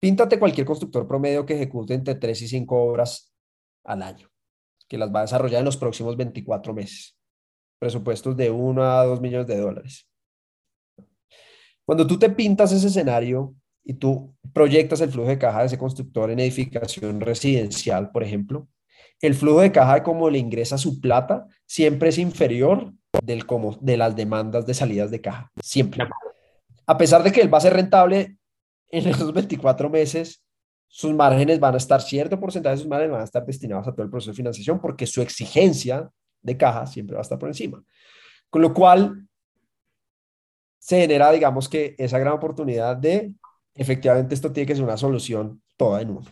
Píntate 0.00 0.38
cualquier 0.38 0.66
constructor 0.66 1.08
promedio 1.08 1.46
que 1.46 1.54
ejecute 1.54 1.94
entre 1.94 2.16
3 2.16 2.42
y 2.42 2.48
5 2.48 2.76
obras 2.76 3.32
al 3.84 4.02
año, 4.02 4.28
que 4.86 4.98
las 4.98 5.10
va 5.12 5.20
a 5.20 5.22
desarrollar 5.22 5.60
en 5.60 5.64
los 5.64 5.78
próximos 5.78 6.16
24 6.16 6.74
meses. 6.74 7.16
Presupuestos 7.78 8.36
de 8.36 8.50
1 8.50 8.82
a 8.84 9.04
2 9.06 9.20
millones 9.22 9.46
de 9.46 9.56
dólares. 9.56 10.06
Cuando 11.86 12.06
tú 12.06 12.18
te 12.18 12.28
pintas 12.28 12.70
ese 12.72 12.88
escenario 12.88 13.54
y 13.82 13.94
tú 13.94 14.34
proyectas 14.52 15.00
el 15.00 15.10
flujo 15.10 15.30
de 15.30 15.38
caja 15.38 15.60
de 15.60 15.66
ese 15.66 15.78
constructor 15.78 16.30
en 16.30 16.40
edificación 16.40 17.18
residencial, 17.20 18.10
por 18.10 18.22
ejemplo, 18.22 18.68
el 19.22 19.34
flujo 19.34 19.60
de 19.60 19.72
caja 19.72 19.94
de 19.94 20.02
cómo 20.02 20.28
le 20.28 20.38
ingresa 20.38 20.76
su 20.76 21.00
plata 21.00 21.46
siempre 21.64 22.08
es 22.10 22.18
inferior 22.18 22.92
del 23.22 23.46
como, 23.46 23.76
de 23.80 23.96
las 23.96 24.16
demandas 24.16 24.66
de 24.66 24.74
salidas 24.74 25.10
de 25.10 25.20
caja, 25.20 25.50
siempre. 25.62 26.06
A 26.86 26.98
pesar 26.98 27.22
de 27.22 27.30
que 27.30 27.40
él 27.40 27.52
va 27.52 27.58
a 27.58 27.62
ser 27.62 27.72
rentable 27.72 28.36
en 28.88 29.08
esos 29.08 29.32
24 29.32 29.88
meses, 29.88 30.44
sus 30.88 31.14
márgenes 31.14 31.60
van 31.60 31.74
a 31.74 31.78
estar, 31.78 32.02
cierto 32.02 32.38
porcentaje 32.38 32.74
de 32.74 32.82
sus 32.82 32.88
márgenes 32.88 33.12
van 33.12 33.20
a 33.20 33.24
estar 33.24 33.46
destinados 33.46 33.86
a 33.86 33.92
todo 33.92 34.02
el 34.02 34.10
proceso 34.10 34.32
de 34.32 34.36
financiación 34.36 34.80
porque 34.80 35.06
su 35.06 35.22
exigencia 35.22 36.10
de 36.42 36.56
caja 36.56 36.86
siempre 36.86 37.14
va 37.14 37.20
a 37.20 37.22
estar 37.22 37.38
por 37.38 37.48
encima. 37.48 37.82
Con 38.50 38.60
lo 38.60 38.74
cual, 38.74 39.28
se 40.78 41.00
genera, 41.00 41.30
digamos 41.30 41.68
que, 41.68 41.94
esa 41.96 42.18
gran 42.18 42.32
oportunidad 42.32 42.96
de, 42.96 43.32
efectivamente, 43.74 44.34
esto 44.34 44.52
tiene 44.52 44.66
que 44.66 44.74
ser 44.74 44.84
una 44.84 44.96
solución 44.96 45.62
toda 45.76 46.02
en 46.02 46.10
uno. 46.10 46.26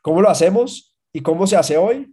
¿Cómo 0.00 0.22
lo 0.22 0.30
hacemos 0.30 0.93
y 1.14 1.22
cómo 1.22 1.46
se 1.46 1.56
hace 1.56 1.78
hoy? 1.78 2.12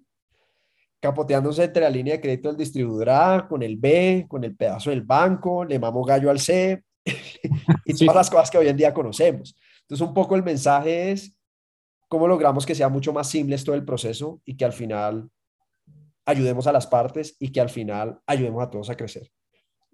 Capoteándose 1.02 1.64
entre 1.64 1.82
la 1.82 1.90
línea 1.90 2.14
de 2.14 2.22
crédito 2.22 2.50
del 2.50 2.58
distribuidor 2.58 3.10
A, 3.10 3.48
con 3.50 3.64
el 3.64 3.76
B, 3.76 4.28
con 4.30 4.44
el 4.44 4.56
pedazo 4.56 4.92
del 4.92 5.02
banco, 5.02 5.66
le 5.66 5.80
mamo 5.80 6.04
gallo 6.04 6.30
al 6.30 6.40
C 6.40 6.84
y 7.86 7.94
todas 7.96 8.16
las 8.16 8.30
cosas 8.30 8.52
que 8.52 8.60
hoy 8.60 8.68
en 8.68 8.78
día 8.78 8.94
conocemos. 8.94 9.58
Entonces, 9.82 10.08
un 10.08 10.14
poco 10.14 10.36
el 10.36 10.44
mensaje 10.44 11.12
es 11.12 11.36
cómo 12.08 12.28
logramos 12.28 12.64
que 12.64 12.76
sea 12.76 12.90
mucho 12.90 13.12
más 13.12 13.28
simple 13.28 13.58
todo 13.58 13.76
el 13.76 13.84
proceso 13.84 14.40
y 14.46 14.56
que 14.56 14.66
al 14.66 14.74
final 14.74 15.28
ayudemos 16.24 16.68
a 16.68 16.72
las 16.72 16.86
partes 16.86 17.36
y 17.40 17.52
que 17.52 17.60
al 17.60 17.70
final 17.70 18.20
ayudemos 18.28 18.62
a 18.62 18.70
todos 18.70 18.92
a 18.92 18.96
crecer. 18.96 19.32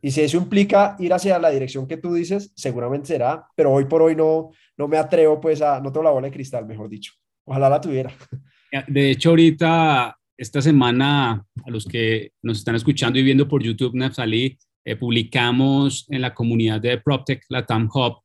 Y 0.01 0.11
si 0.11 0.21
eso 0.21 0.35
implica 0.35 0.97
ir 0.99 1.13
hacia 1.13 1.39
la 1.39 1.49
dirección 1.49 1.87
que 1.87 1.95
tú 1.95 2.13
dices, 2.13 2.51
seguramente 2.57 3.07
será, 3.07 3.47
pero 3.55 3.71
hoy 3.71 3.85
por 3.85 4.01
hoy 4.01 4.17
no, 4.17 4.51
no 4.75 4.89
me 4.89 4.97
atrevo 4.97 5.39
pues 5.39 5.61
a, 5.61 5.79
no 5.79 5.93
tengo 5.93 6.03
la 6.03 6.11
bola 6.11 6.27
de 6.27 6.33
cristal, 6.33 6.65
mejor 6.65 6.89
dicho. 6.89 7.13
Ojalá 7.45 7.69
la 7.69 7.79
tuviera. 7.79 8.11
De 8.87 9.11
hecho, 9.11 9.29
ahorita, 9.29 10.17
esta 10.37 10.61
semana, 10.61 11.45
a 11.65 11.69
los 11.69 11.85
que 11.85 12.31
nos 12.41 12.59
están 12.59 12.75
escuchando 12.75 13.17
y 13.19 13.23
viendo 13.23 13.47
por 13.47 13.63
YouTube, 13.63 13.95
Nefsali, 13.95 14.57
eh, 14.85 14.95
publicamos 14.95 16.05
en 16.09 16.21
la 16.21 16.33
comunidad 16.33 16.81
de 16.81 16.97
PropTech, 16.97 17.45
la 17.49 17.65
TAM 17.65 17.89
Hub, 17.93 18.21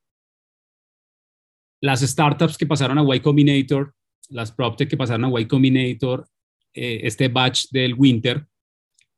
las 1.81 2.01
startups 2.01 2.57
que 2.57 2.67
pasaron 2.67 2.99
a 2.99 3.17
Y 3.17 3.21
Combinator, 3.21 3.95
las 4.29 4.53
PropTech 4.53 4.89
que 4.89 4.97
pasaron 4.97 5.25
a 5.25 5.41
Y 5.41 5.47
Combinator, 5.47 6.27
eh, 6.75 7.01
este 7.03 7.29
batch 7.29 7.67
del 7.71 7.95
Winter, 7.95 8.47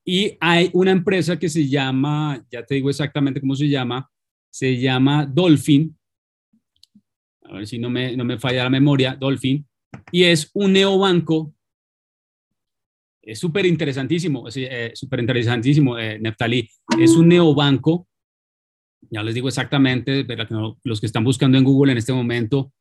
y 0.04 0.36
hay 0.40 0.68
una 0.74 0.90
empresa 0.90 1.38
que 1.38 1.48
se 1.48 1.66
llama, 1.66 2.44
ya 2.50 2.62
te 2.64 2.74
digo 2.74 2.90
exactamente 2.90 3.40
cómo 3.40 3.56
se 3.56 3.68
llama, 3.68 4.10
se 4.50 4.78
llama 4.78 5.24
Dolphin. 5.24 5.96
A 7.44 7.54
ver 7.54 7.66
si 7.66 7.78
no 7.78 7.88
me, 7.88 8.14
no 8.16 8.24
me 8.24 8.38
falla 8.38 8.64
la 8.64 8.70
memoria, 8.70 9.16
Dolphin. 9.16 9.66
Y 10.12 10.24
es 10.24 10.50
un 10.54 10.72
neobanco. 10.72 11.54
Es 13.22 13.38
súper 13.38 13.66
interesantísimo, 13.66 14.46
eh, 14.54 14.92
súper 14.94 15.20
interesantísimo, 15.20 15.98
eh. 15.98 16.20
Es 16.98 17.16
un 17.16 17.28
neobanco. 17.28 18.06
Ya 19.10 19.22
les 19.22 19.34
digo 19.34 19.48
exactamente, 19.48 20.26
los 20.82 21.00
que 21.00 21.06
están 21.06 21.24
buscando 21.24 21.56
en 21.56 21.64
Google 21.64 21.92
en 21.92 21.98
este 21.98 22.12
momento. 22.12 22.72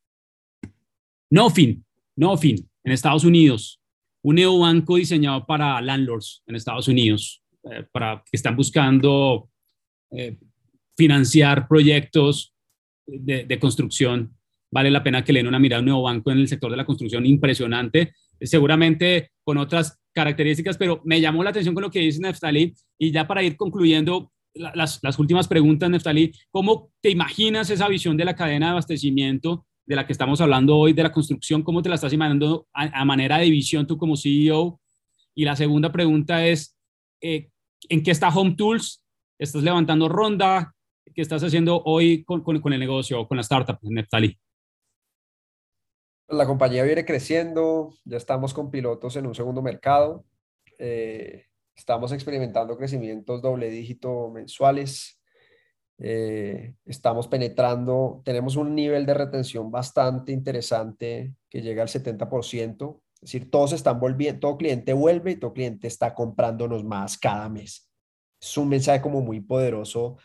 Nofin, 1.30 1.86
Nofin, 2.16 2.70
en 2.84 2.92
Estados 2.92 3.24
Unidos 3.24 3.84
un 4.24 4.36
neobanco 4.36 4.96
diseñado 4.96 5.46
para 5.46 5.80
landlords 5.82 6.44
en 6.48 6.56
Estados 6.56 6.88
Unidos, 6.88 7.44
eh, 7.70 7.86
para 7.92 8.24
que 8.24 8.38
están 8.38 8.56
buscando 8.56 9.50
eh, 10.12 10.38
financiar 10.96 11.68
proyectos 11.68 12.54
de, 13.06 13.60
construcción. 13.60 14.36
Vale 14.74 14.90
la 14.90 15.04
pena 15.04 15.24
que 15.24 15.32
le 15.32 15.40
den 15.40 15.48
una 15.48 15.60
mirada 15.60 15.78
a 15.78 15.82
un 15.82 15.86
neobanco 15.86 16.32
en 16.32 16.40
el 16.40 16.48
sector 16.48 16.72
de 16.72 16.78
la 16.78 16.86
construcción 16.86 17.28
impresionante, 17.28 18.14
seguramente 18.42 19.30
con 19.44 19.60
otras 19.60 20.00
características, 20.14 20.78
pero 20.78 21.00
me 21.06 21.22
llamó 21.22 21.44
la 21.44 21.52
atención 21.52 21.76
con 21.76 21.84
lo 21.84 21.92
que 21.92 22.00
dice 22.00 22.20
Neftali. 22.20 22.74
Y 22.98 23.12
ya 23.12 23.28
para 23.28 23.44
ir 23.44 23.56
concluyendo, 23.56 24.32
las, 24.56 25.00
las 25.04 25.20
últimas 25.20 25.48
preguntas, 25.48 25.92
Neftali, 25.92 26.32
¿cómo 26.50 26.92
te 27.02 27.12
imaginas 27.12 27.70
esa 27.70 27.88
visión 27.88 28.18
de 28.18 28.26
la 28.26 28.36
cadena 28.36 28.68
de 28.68 28.72
abastecimiento 28.72 29.66
de 29.86 29.96
la 29.96 30.08
que 30.08 30.14
estamos 30.14 30.42
hablando 30.42 30.76
hoy, 30.76 30.94
de 30.94 31.04
la 31.04 31.12
construcción, 31.12 31.62
¿cómo 31.62 31.82
te 31.82 31.90
la 31.90 31.96
estás 31.96 32.14
imaginando 32.14 32.68
a, 32.74 33.06
manera 33.06 33.38
de 33.38 33.50
visión 33.50 33.86
tú 33.86 33.98
como 33.98 34.16
CEO? 34.16 34.80
Y 35.36 35.46
la 35.46 35.56
segunda 35.56 35.92
pregunta 35.92 36.46
es, 36.48 36.76
eh, 37.22 37.50
¿en 37.90 38.02
qué 38.02 38.12
está 38.12 38.30
Home 38.30 38.56
Tools? 38.56 39.04
¿Estás 39.38 39.62
levantando 39.62 40.08
ronda? 40.08 40.74
¿Qué 41.14 41.22
estás 41.22 41.44
haciendo 41.44 41.82
hoy 41.86 42.24
con, 42.24 42.42
con, 42.42 42.74
el 42.74 42.80
negocio, 42.80 43.28
con 43.28 43.38
la 43.38 43.42
startup, 43.42 43.78
Neftali? 43.82 44.38
La 46.28 46.46
compañía 46.46 46.84
viene 46.84 47.06
creciendo, 47.06 47.94
ya 48.06 48.18
estamos 48.18 48.54
con 48.54 48.72
pilotos 48.72 49.16
en 49.16 49.28
un 49.28 49.36
segundo 49.36 49.62
mercado, 49.62 50.26
eh, 50.80 51.46
estamos 51.76 52.12
experimentando 52.12 52.78
crecimientos 52.78 53.42
doble 53.42 53.70
dígito 53.70 54.30
mensuales, 54.30 55.22
eh, 56.00 56.76
estamos 56.86 57.28
penetrando, 57.28 58.22
tenemos 58.26 58.56
un 58.56 58.74
nivel 58.74 59.06
de 59.06 59.14
retención 59.14 59.70
bastante 59.70 60.32
interesante 60.32 61.34
que 61.50 61.62
llega 61.62 61.84
al 61.84 61.90
70%. 61.90 63.02
Es 63.16 63.22
decir, 63.22 63.50
todos 63.50 63.74
están 63.74 64.00
volviendo, 64.00 64.40
todo 64.40 64.58
cliente 64.58 64.94
vuelve 64.94 65.32
y 65.32 65.36
todo 65.36 65.54
cliente 65.54 65.88
está 65.88 66.14
comprándonos 66.14 66.84
más 66.84 67.18
cada 67.18 67.48
mes. 67.48 67.90
Es 68.42 68.58
un 68.58 68.70
mensaje 68.70 69.02
como 69.02 69.22
muy 69.22 69.40
poderoso 69.40 70.18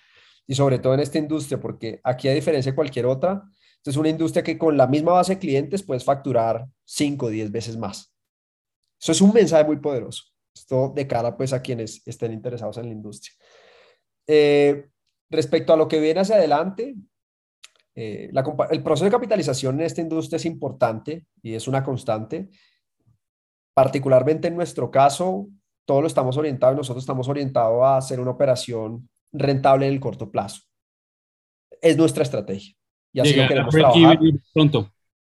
y 0.46 0.54
sobre 0.54 0.78
todo 0.78 0.94
en 0.94 1.00
esta 1.00 1.18
industria, 1.18 1.60
porque 1.60 2.00
aquí 2.02 2.28
a 2.28 2.34
diferencia 2.34 2.72
de 2.72 2.76
cualquier 2.76 3.06
otra, 3.06 3.44
es 3.90 3.96
una 3.96 4.08
industria 4.08 4.42
que 4.42 4.58
con 4.58 4.76
la 4.76 4.86
misma 4.86 5.12
base 5.12 5.34
de 5.34 5.40
clientes 5.40 5.82
puedes 5.82 6.04
facturar 6.04 6.66
5 6.84 7.26
o 7.26 7.28
10 7.30 7.50
veces 7.50 7.76
más. 7.76 8.14
Eso 9.00 9.12
es 9.12 9.20
un 9.20 9.32
mensaje 9.32 9.64
muy 9.64 9.76
poderoso. 9.76 10.24
Esto 10.54 10.92
de 10.94 11.06
cara 11.06 11.36
pues 11.36 11.52
a 11.52 11.62
quienes 11.62 12.02
estén 12.06 12.32
interesados 12.32 12.78
en 12.78 12.86
la 12.86 12.92
industria. 12.92 13.32
Eh, 14.26 14.88
Respecto 15.30 15.72
a 15.72 15.76
lo 15.76 15.88
que 15.88 16.00
viene 16.00 16.20
hacia 16.20 16.36
adelante, 16.36 16.94
eh, 17.94 18.30
el 18.70 18.82
proceso 18.82 19.04
de 19.04 19.10
capitalización 19.10 19.78
en 19.78 19.86
esta 19.86 20.00
industria 20.00 20.36
es 20.36 20.46
importante 20.46 21.26
y 21.42 21.54
es 21.54 21.68
una 21.68 21.84
constante. 21.84 22.48
Particularmente 23.74 24.48
en 24.48 24.56
nuestro 24.56 24.90
caso, 24.90 25.48
todo 25.84 26.00
lo 26.00 26.06
estamos 26.06 26.36
orientados, 26.36 26.76
nosotros 26.76 27.02
estamos 27.02 27.28
orientados 27.28 27.82
a 27.82 27.98
hacer 27.98 28.20
una 28.20 28.30
operación 28.30 29.08
rentable 29.32 29.86
en 29.86 29.92
el 29.92 30.00
corto 30.00 30.30
plazo. 30.30 30.62
Es 31.82 31.96
nuestra 31.96 32.22
estrategia. 32.22 32.74
Y 33.12 33.20
así 33.20 33.34
lo 33.34 33.48
queremos 33.48 33.74
trabajar. 33.74 34.18
Pronto. 34.52 34.92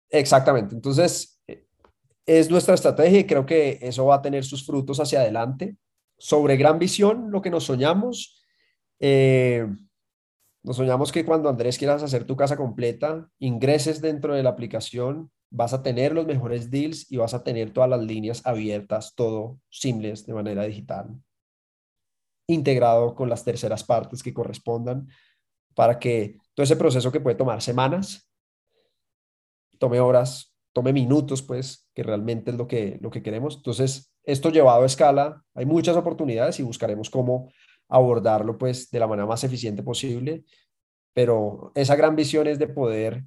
Exactamente. 0.10 0.75
Entonces, 0.75 1.39
es 2.25 2.49
nuestra 2.49 2.75
estrategia 2.75 3.19
y 3.19 3.25
creo 3.25 3.45
que 3.45 3.79
eso 3.82 4.05
va 4.05 4.15
a 4.15 4.21
tener 4.21 4.43
sus 4.43 4.65
frutos 4.65 4.99
hacia 4.99 5.21
adelante. 5.21 5.77
Sobre 6.17 6.58
gran 6.58 6.79
visión, 6.79 7.32
lo 7.32 7.41
que 7.41 7.49
nos 7.49 7.63
soñamos, 7.63 8.43
eh, 8.99 9.65
nos 10.63 10.75
soñamos 10.75 11.12
que 11.12 11.25
cuando 11.25 11.49
Andrés 11.49 11.77
quieras 11.77 12.03
hacer 12.03 12.25
tu 12.25 12.36
casa 12.36 12.58
completa, 12.58 13.29
ingreses 13.39 14.01
dentro 14.01 14.36
de 14.36 14.43
la 14.43 14.49
aplicación, 14.49 15.32
vas 15.49 15.73
a 15.73 15.82
tener 15.82 16.13
los 16.13 16.27
mejores 16.27 16.69
deals 16.69 17.12
y 17.12 17.17
vas 17.17 17.34
a 17.34 17.43
tener 17.43 17.71
todas 17.71 17.89
las 17.89 18.01
líneas 18.01 18.45
abiertas, 18.45 19.13
todo 19.15 19.60
simples 19.69 20.25
de 20.25 20.34
manera 20.34 20.63
digital, 20.63 21.10
integrado 22.47 23.15
con 23.15 23.29
las 23.29 23.43
terceras 23.43 23.84
partes 23.84 24.21
que 24.21 24.34
correspondan 24.34 25.08
para 25.73 25.97
que 25.97 26.38
todo 26.60 26.65
ese 26.65 26.76
proceso 26.76 27.10
que 27.10 27.22
puede 27.22 27.38
tomar 27.38 27.62
semanas, 27.62 28.30
tome 29.78 30.02
horas, 30.02 30.54
tome 30.74 30.91
minutos, 30.91 31.41
pues, 31.41 31.89
que 31.95 32.04
realmente 32.04 32.52
es 32.52 32.58
lo 32.58 32.67
que, 32.67 33.00
lo 33.00 33.10
que 33.10 33.24
queremos. 33.24 33.56
Entonces, 33.56 34.13
esto 34.26 34.50
llevado 34.50 34.84
a 34.84 34.86
escala, 34.86 35.41
hay 35.54 35.65
muchas 35.65 35.95
oportunidades 35.95 36.60
y 36.60 36.63
buscaremos 36.63 37.10
cómo 37.10 37.50
abordarlo 37.88 38.58
pues 38.58 38.91
de 38.91 39.00
la 39.00 39.08
manera 39.08 39.26
más 39.26 39.41
eficiente 39.45 39.84
posible, 39.84 40.43
pero 41.13 41.72
esa 41.76 41.95
gran 41.95 42.17
visión 42.17 42.45
es 42.45 42.60
de 42.60 42.67
poder 42.67 43.24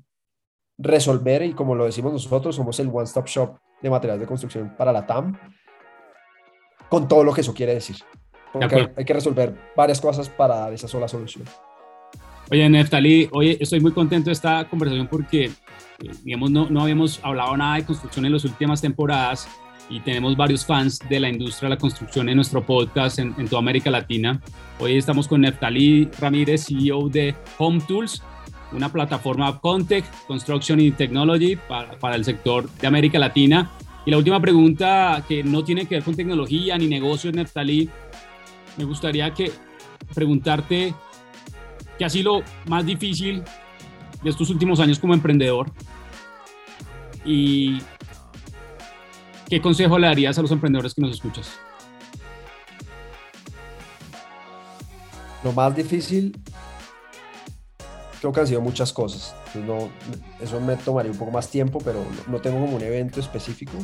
resolver 0.77 1.41
y 1.41 1.55
como 1.55 1.75
lo 1.75 1.87
decimos 1.87 2.13
nosotros, 2.13 2.55
somos 2.55 2.79
el 2.81 2.91
one-stop 2.93 3.27
shop 3.29 3.57
de 3.81 3.89
materiales 3.89 4.21
de 4.21 4.27
construcción 4.27 4.77
para 4.77 4.93
la 4.93 5.07
TAM, 5.07 5.39
con 6.91 7.09
todo 7.09 7.25
lo 7.25 7.33
que 7.33 7.41
eso 7.41 7.55
quiere 7.55 7.73
decir. 7.73 7.97
Porque 8.53 8.93
hay 8.95 9.05
que 9.07 9.15
resolver 9.15 9.57
varias 9.75 10.03
cosas 10.03 10.29
para 10.29 10.57
dar 10.57 10.73
esa 10.75 10.87
sola 10.87 11.09
solución. 11.09 11.47
Oye, 12.53 12.69
Neftali, 12.69 13.31
oye, 13.33 13.57
estoy 13.59 13.81
muy 13.81 13.93
contento 13.93 14.27
de 14.27 14.35
esta 14.35 14.69
conversación 14.69 15.07
porque, 15.07 15.45
eh, 15.45 15.53
digamos, 16.23 16.51
no, 16.51 16.69
no 16.69 16.83
habíamos 16.83 17.19
hablado 17.23 17.57
nada 17.57 17.77
de 17.77 17.87
construcción 17.87 18.27
en 18.27 18.33
las 18.35 18.45
últimas 18.45 18.83
temporadas 18.83 19.49
y 19.89 20.01
tenemos 20.01 20.37
varios 20.37 20.67
fans 20.67 20.99
de 21.09 21.19
la 21.19 21.31
industria 21.31 21.71
de 21.71 21.77
la 21.77 21.81
construcción 21.81 22.29
en 22.29 22.37
nuestro 22.37 22.63
podcast 22.63 23.21
en, 23.21 23.33
toda 23.49 23.61
América 23.61 23.91
Latina. 23.91 24.39
Hoy 24.79 24.99
estamos 24.99 25.29
con 25.29 25.41
Neftali 25.41 26.11
Ramírez, 26.21 26.67
CEO 26.67 27.09
de 27.09 27.35
Home 27.57 27.81
Tools, 27.89 28.23
una 28.73 28.93
plataforma 28.93 29.59
Contech, 29.59 30.05
Construction 30.27 30.79
y 30.79 30.91
Technology 30.91 31.57
para, 31.57 31.93
para 31.93 32.17
el 32.17 32.25
sector 32.27 32.69
de 32.69 32.87
América 32.87 33.19
Latina. 33.19 33.71
Y 34.05 34.11
la 34.11 34.19
última 34.19 34.41
pregunta 34.43 35.25
que 35.27 35.43
no 35.43 35.65
tiene 35.65 35.87
que 35.87 35.95
ver 35.95 36.05
con 36.05 36.15
tecnología 36.15 36.77
ni 36.77 36.87
negocios, 36.87 37.33
Neftali, 37.33 37.89
me 38.77 38.85
gustaría 38.85 39.33
que 39.33 39.51
preguntarte 40.15 40.93
qué 42.03 42.07
ha 42.07 42.11
sido 42.11 42.43
más 42.67 42.85
difícil 42.85 43.45
de 44.25 44.31
estos 44.31 44.51
últimos 44.51 44.81
años 44.81 44.99
como 44.99 45.15
emprendedor 45.15 45.71
y 47.25 47.81
¿qué 49.49 49.63
consejo 49.63 50.01
le 50.01 50.09
darías 50.09 50.37
a 50.37 50.43
los 50.43 50.51
emprendedores 50.51 50.95
que 50.95 51.01
nos 51.01 51.13
escuchas? 51.13 51.53
Lo 55.45 55.53
más 55.53 55.77
difícil 55.77 56.37
creo 58.19 58.33
que 58.33 58.41
han 58.41 58.47
sido 58.49 58.61
muchas 58.61 58.93
cosas. 58.93 59.37
no, 59.65 59.89
eso 60.41 60.61
me 60.61 60.75
tomaría 60.75 61.13
un 61.13 61.19
poco 61.19 61.31
más 61.31 61.51
tiempo, 61.51 61.79
pero 61.85 62.05
no 62.27 62.41
tengo 62.41 62.59
como 62.59 62.79
un 62.79 62.83
evento 62.83 63.21
específico. 63.21 63.75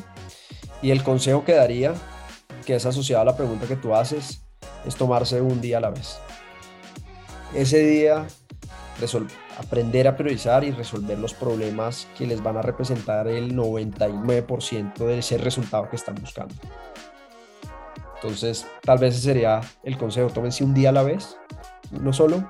Y 0.83 0.91
el 0.91 1.05
consejo 1.05 1.45
que 1.45 1.53
daría, 1.53 1.95
que 2.67 2.75
es 2.75 2.85
asociado 2.85 3.23
a 3.23 3.27
la 3.27 3.37
pregunta 3.37 3.69
que 3.69 3.77
tú 3.77 3.95
haces, 3.95 4.43
es 4.85 4.97
tomarse 4.97 5.41
un 5.41 5.61
día 5.61 5.79
a 5.79 5.83
la 5.83 5.91
vez. 5.91 6.19
Ese 7.55 7.79
día, 7.79 8.27
aprender 9.59 10.09
a 10.09 10.17
priorizar 10.17 10.65
y 10.65 10.71
resolver 10.71 11.19
los 11.19 11.35
problemas 11.35 12.09
que 12.17 12.27
les 12.27 12.43
van 12.43 12.57
a 12.57 12.63
representar 12.63 13.29
el 13.29 13.57
99% 13.57 14.95
de 14.95 15.19
ese 15.19 15.39
resultado 15.39 15.89
que 15.89 15.97
están 15.97 16.17
buscando. 16.17 16.55
Entonces, 18.17 18.67
tal 18.83 18.99
vez 18.99 19.15
ese 19.15 19.25
sería 19.25 19.61
el 19.85 19.97
consejo, 19.97 20.29
tómense 20.29 20.65
un 20.65 20.75
día 20.75 20.89
a 20.89 20.93
la 20.93 21.05
vez, 21.05 21.37
no 21.93 22.13
solo, 22.13 22.49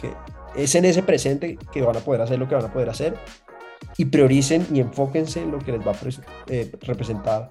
que 0.00 0.12
es 0.54 0.74
en 0.74 0.84
ese 0.84 1.02
presente 1.02 1.58
que 1.72 1.82
van 1.82 1.96
a 1.96 2.00
poder 2.00 2.20
hacer 2.20 2.38
lo 2.38 2.48
que 2.48 2.54
van 2.54 2.66
a 2.66 2.72
poder 2.72 2.90
hacer 2.90 3.16
y 3.96 4.04
prioricen 4.06 4.66
y 4.72 4.80
enfóquense 4.80 5.42
en 5.42 5.52
lo 5.52 5.58
que 5.58 5.72
les 5.72 5.86
va 5.86 5.92
a 5.92 5.96
eh, 6.48 6.70
representar 6.82 7.50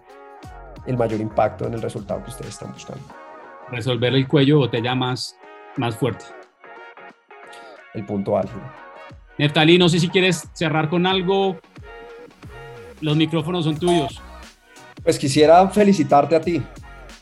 el 0.86 0.97
mayor 0.97 1.19
impacto 1.19 1.65
en 1.65 1.73
el 1.73 1.81
resultado 1.81 2.23
que 2.23 2.29
ustedes 2.29 2.53
están 2.53 2.71
buscando. 2.71 3.03
Resolver 3.71 4.13
el 4.13 4.27
cuello 4.27 4.60
botella 4.60 4.93
más, 4.93 5.36
más 5.77 5.95
fuerte. 5.95 6.25
El 7.95 8.05
punto 8.05 8.38
álgido. 8.38 8.62
Neftali, 9.38 9.77
no 9.77 9.89
sé 9.89 9.99
si 9.99 10.10
quieres 10.10 10.47
cerrar 10.53 10.89
con 10.89 11.05
algo. 11.08 11.58
Los 13.01 13.17
micrófonos 13.17 13.65
son 13.65 13.77
tuyos. 13.77 14.21
Pues 15.03 15.17
quisiera 15.17 15.67
felicitarte 15.69 16.36
a 16.36 16.41
ti 16.41 16.62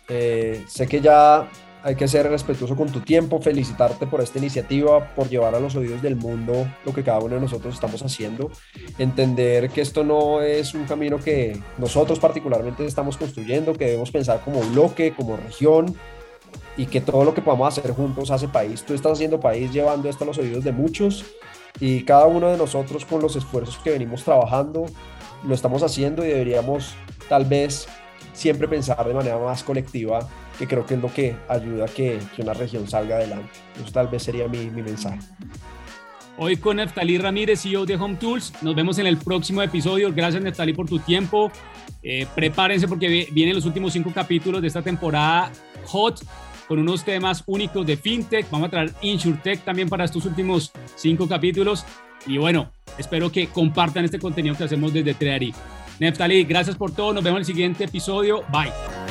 eh, 0.10 0.64
sé 0.68 0.88
que 0.88 1.00
ya 1.00 1.48
hay 1.82 1.96
que 1.96 2.08
ser 2.08 2.30
respetuoso 2.30 2.76
con 2.76 2.90
tu 2.90 3.02
tiempo, 3.02 3.42
felicitarte 3.42 4.08
por 4.08 4.22
esta 4.22 4.40
iniciativa, 4.40 5.14
por 5.16 5.30
llevar 5.30 5.54
a 5.56 5.60
los 5.60 5.76
oídos 5.76 6.02
del 6.02 6.16
mundo 6.16 6.68
lo 6.86 6.94
que 6.94 7.04
cada 7.04 7.20
uno 7.20 7.36
de 7.36 7.42
nosotros 7.42 7.74
estamos 7.74 8.02
haciendo, 8.04 8.52
entender 8.98 9.70
que 9.70 9.82
esto 9.82 10.04
no 10.04 10.42
es 10.42 10.74
un 10.74 10.86
camino 10.86 11.20
que 11.20 11.60
nosotros 11.78 12.20
particularmente 12.20 12.86
estamos 12.86 13.18
construyendo, 13.18 13.74
que 13.74 13.86
debemos 13.86 14.12
pensar 14.12 14.42
como 14.42 14.62
bloque, 14.62 15.14
como 15.14 15.36
región 15.36 15.96
y 16.78 16.86
que 16.86 17.02
todo 17.02 17.24
lo 17.24 17.34
que 17.34 17.42
podamos 17.42 17.68
hacer 17.78 17.92
juntos 17.92 18.32
hace 18.32 18.48
país. 18.48 18.84
Tú 18.84 18.94
estás 18.94 19.14
haciendo 19.14 19.40
país 19.40 19.72
llevando 19.72 20.10
esto 20.10 20.24
a 20.24 20.28
los 20.28 20.38
oídos 20.38 20.64
de 20.64 20.72
muchos 20.72 21.26
y 21.80 22.04
cada 22.04 22.26
uno 22.28 22.50
de 22.50 22.58
nosotros 22.58 23.06
con 23.06 23.22
los 23.22 23.36
esfuerzos 23.36 23.78
que 23.78 23.92
venimos 23.92 24.24
trabajando 24.24 24.86
lo 25.44 25.54
estamos 25.54 25.84
haciendo 25.84 26.26
y 26.26 26.30
deberíamos 26.30 26.96
tal 27.30 27.46
vez 27.46 27.88
siempre 28.34 28.68
pensar 28.68 29.06
de 29.06 29.14
manera 29.14 29.38
más 29.38 29.64
colectiva, 29.64 30.28
que 30.58 30.68
creo 30.68 30.86
que 30.86 30.96
es 30.96 31.02
lo 31.02 31.14
que 31.14 31.36
ayuda 31.48 31.86
a 31.86 31.88
que, 31.88 32.20
que 32.36 32.42
una 32.42 32.54
región 32.54 32.88
salga 32.88 33.18
adelante. 33.18 33.52
Eso 33.76 33.92
tal 33.92 34.08
vez 34.08 34.24
sería 34.24 34.48
mi, 34.48 34.70
mi 34.70 34.82
mensaje. 34.82 35.20
Hoy 36.38 36.58
con 36.58 36.78
Neftalí 36.78 37.18
Ramírez, 37.18 37.62
CEO 37.62 37.86
de 37.86 37.96
Home 37.96 38.16
Tools. 38.16 38.54
Nos 38.64 38.76
vemos 38.76 38.98
en 38.98 39.06
el 39.06 39.18
próximo 39.18 39.62
episodio. 39.62 40.12
Gracias, 40.14 40.42
Neftalí, 40.42 40.74
por 40.74 40.88
tu 40.88 41.00
tiempo. 41.00 41.52
Eh, 42.02 42.26
prepárense 42.34 42.88
porque 42.88 43.30
vienen 43.32 43.56
los 43.56 43.66
últimos 43.66 43.94
cinco 43.94 44.12
capítulos 44.14 44.62
de 44.62 44.68
esta 44.68 44.82
temporada 44.82 45.52
hot 45.86 46.22
con 46.68 46.80
unos 46.80 47.04
temas 47.06 47.44
únicos 47.46 47.86
de 47.86 47.98
fintech. 47.98 48.50
Vamos 48.50 48.68
a 48.68 48.72
traer 48.72 48.94
InsurTech 49.02 49.64
también 49.64 49.90
para 49.90 50.06
estos 50.06 50.26
últimos 50.26 50.72
cinco 50.96 51.28
capítulos. 51.28 51.86
Y 52.26 52.38
bueno, 52.38 52.72
espero 52.98 53.32
que 53.32 53.48
compartan 53.48 54.06
este 54.06 54.18
contenido 54.18 54.56
que 54.56 54.64
hacemos 54.64 54.92
desde 54.92 55.14
Treari. 55.14 55.54
Neftali, 56.00 56.44
gracias 56.46 56.76
por 56.76 56.92
todo. 56.92 57.14
Nos 57.14 57.24
vemos 57.24 57.38
en 57.38 57.42
el 57.42 57.46
siguiente 57.46 57.84
episodio. 57.84 58.44
Bye. 58.52 59.03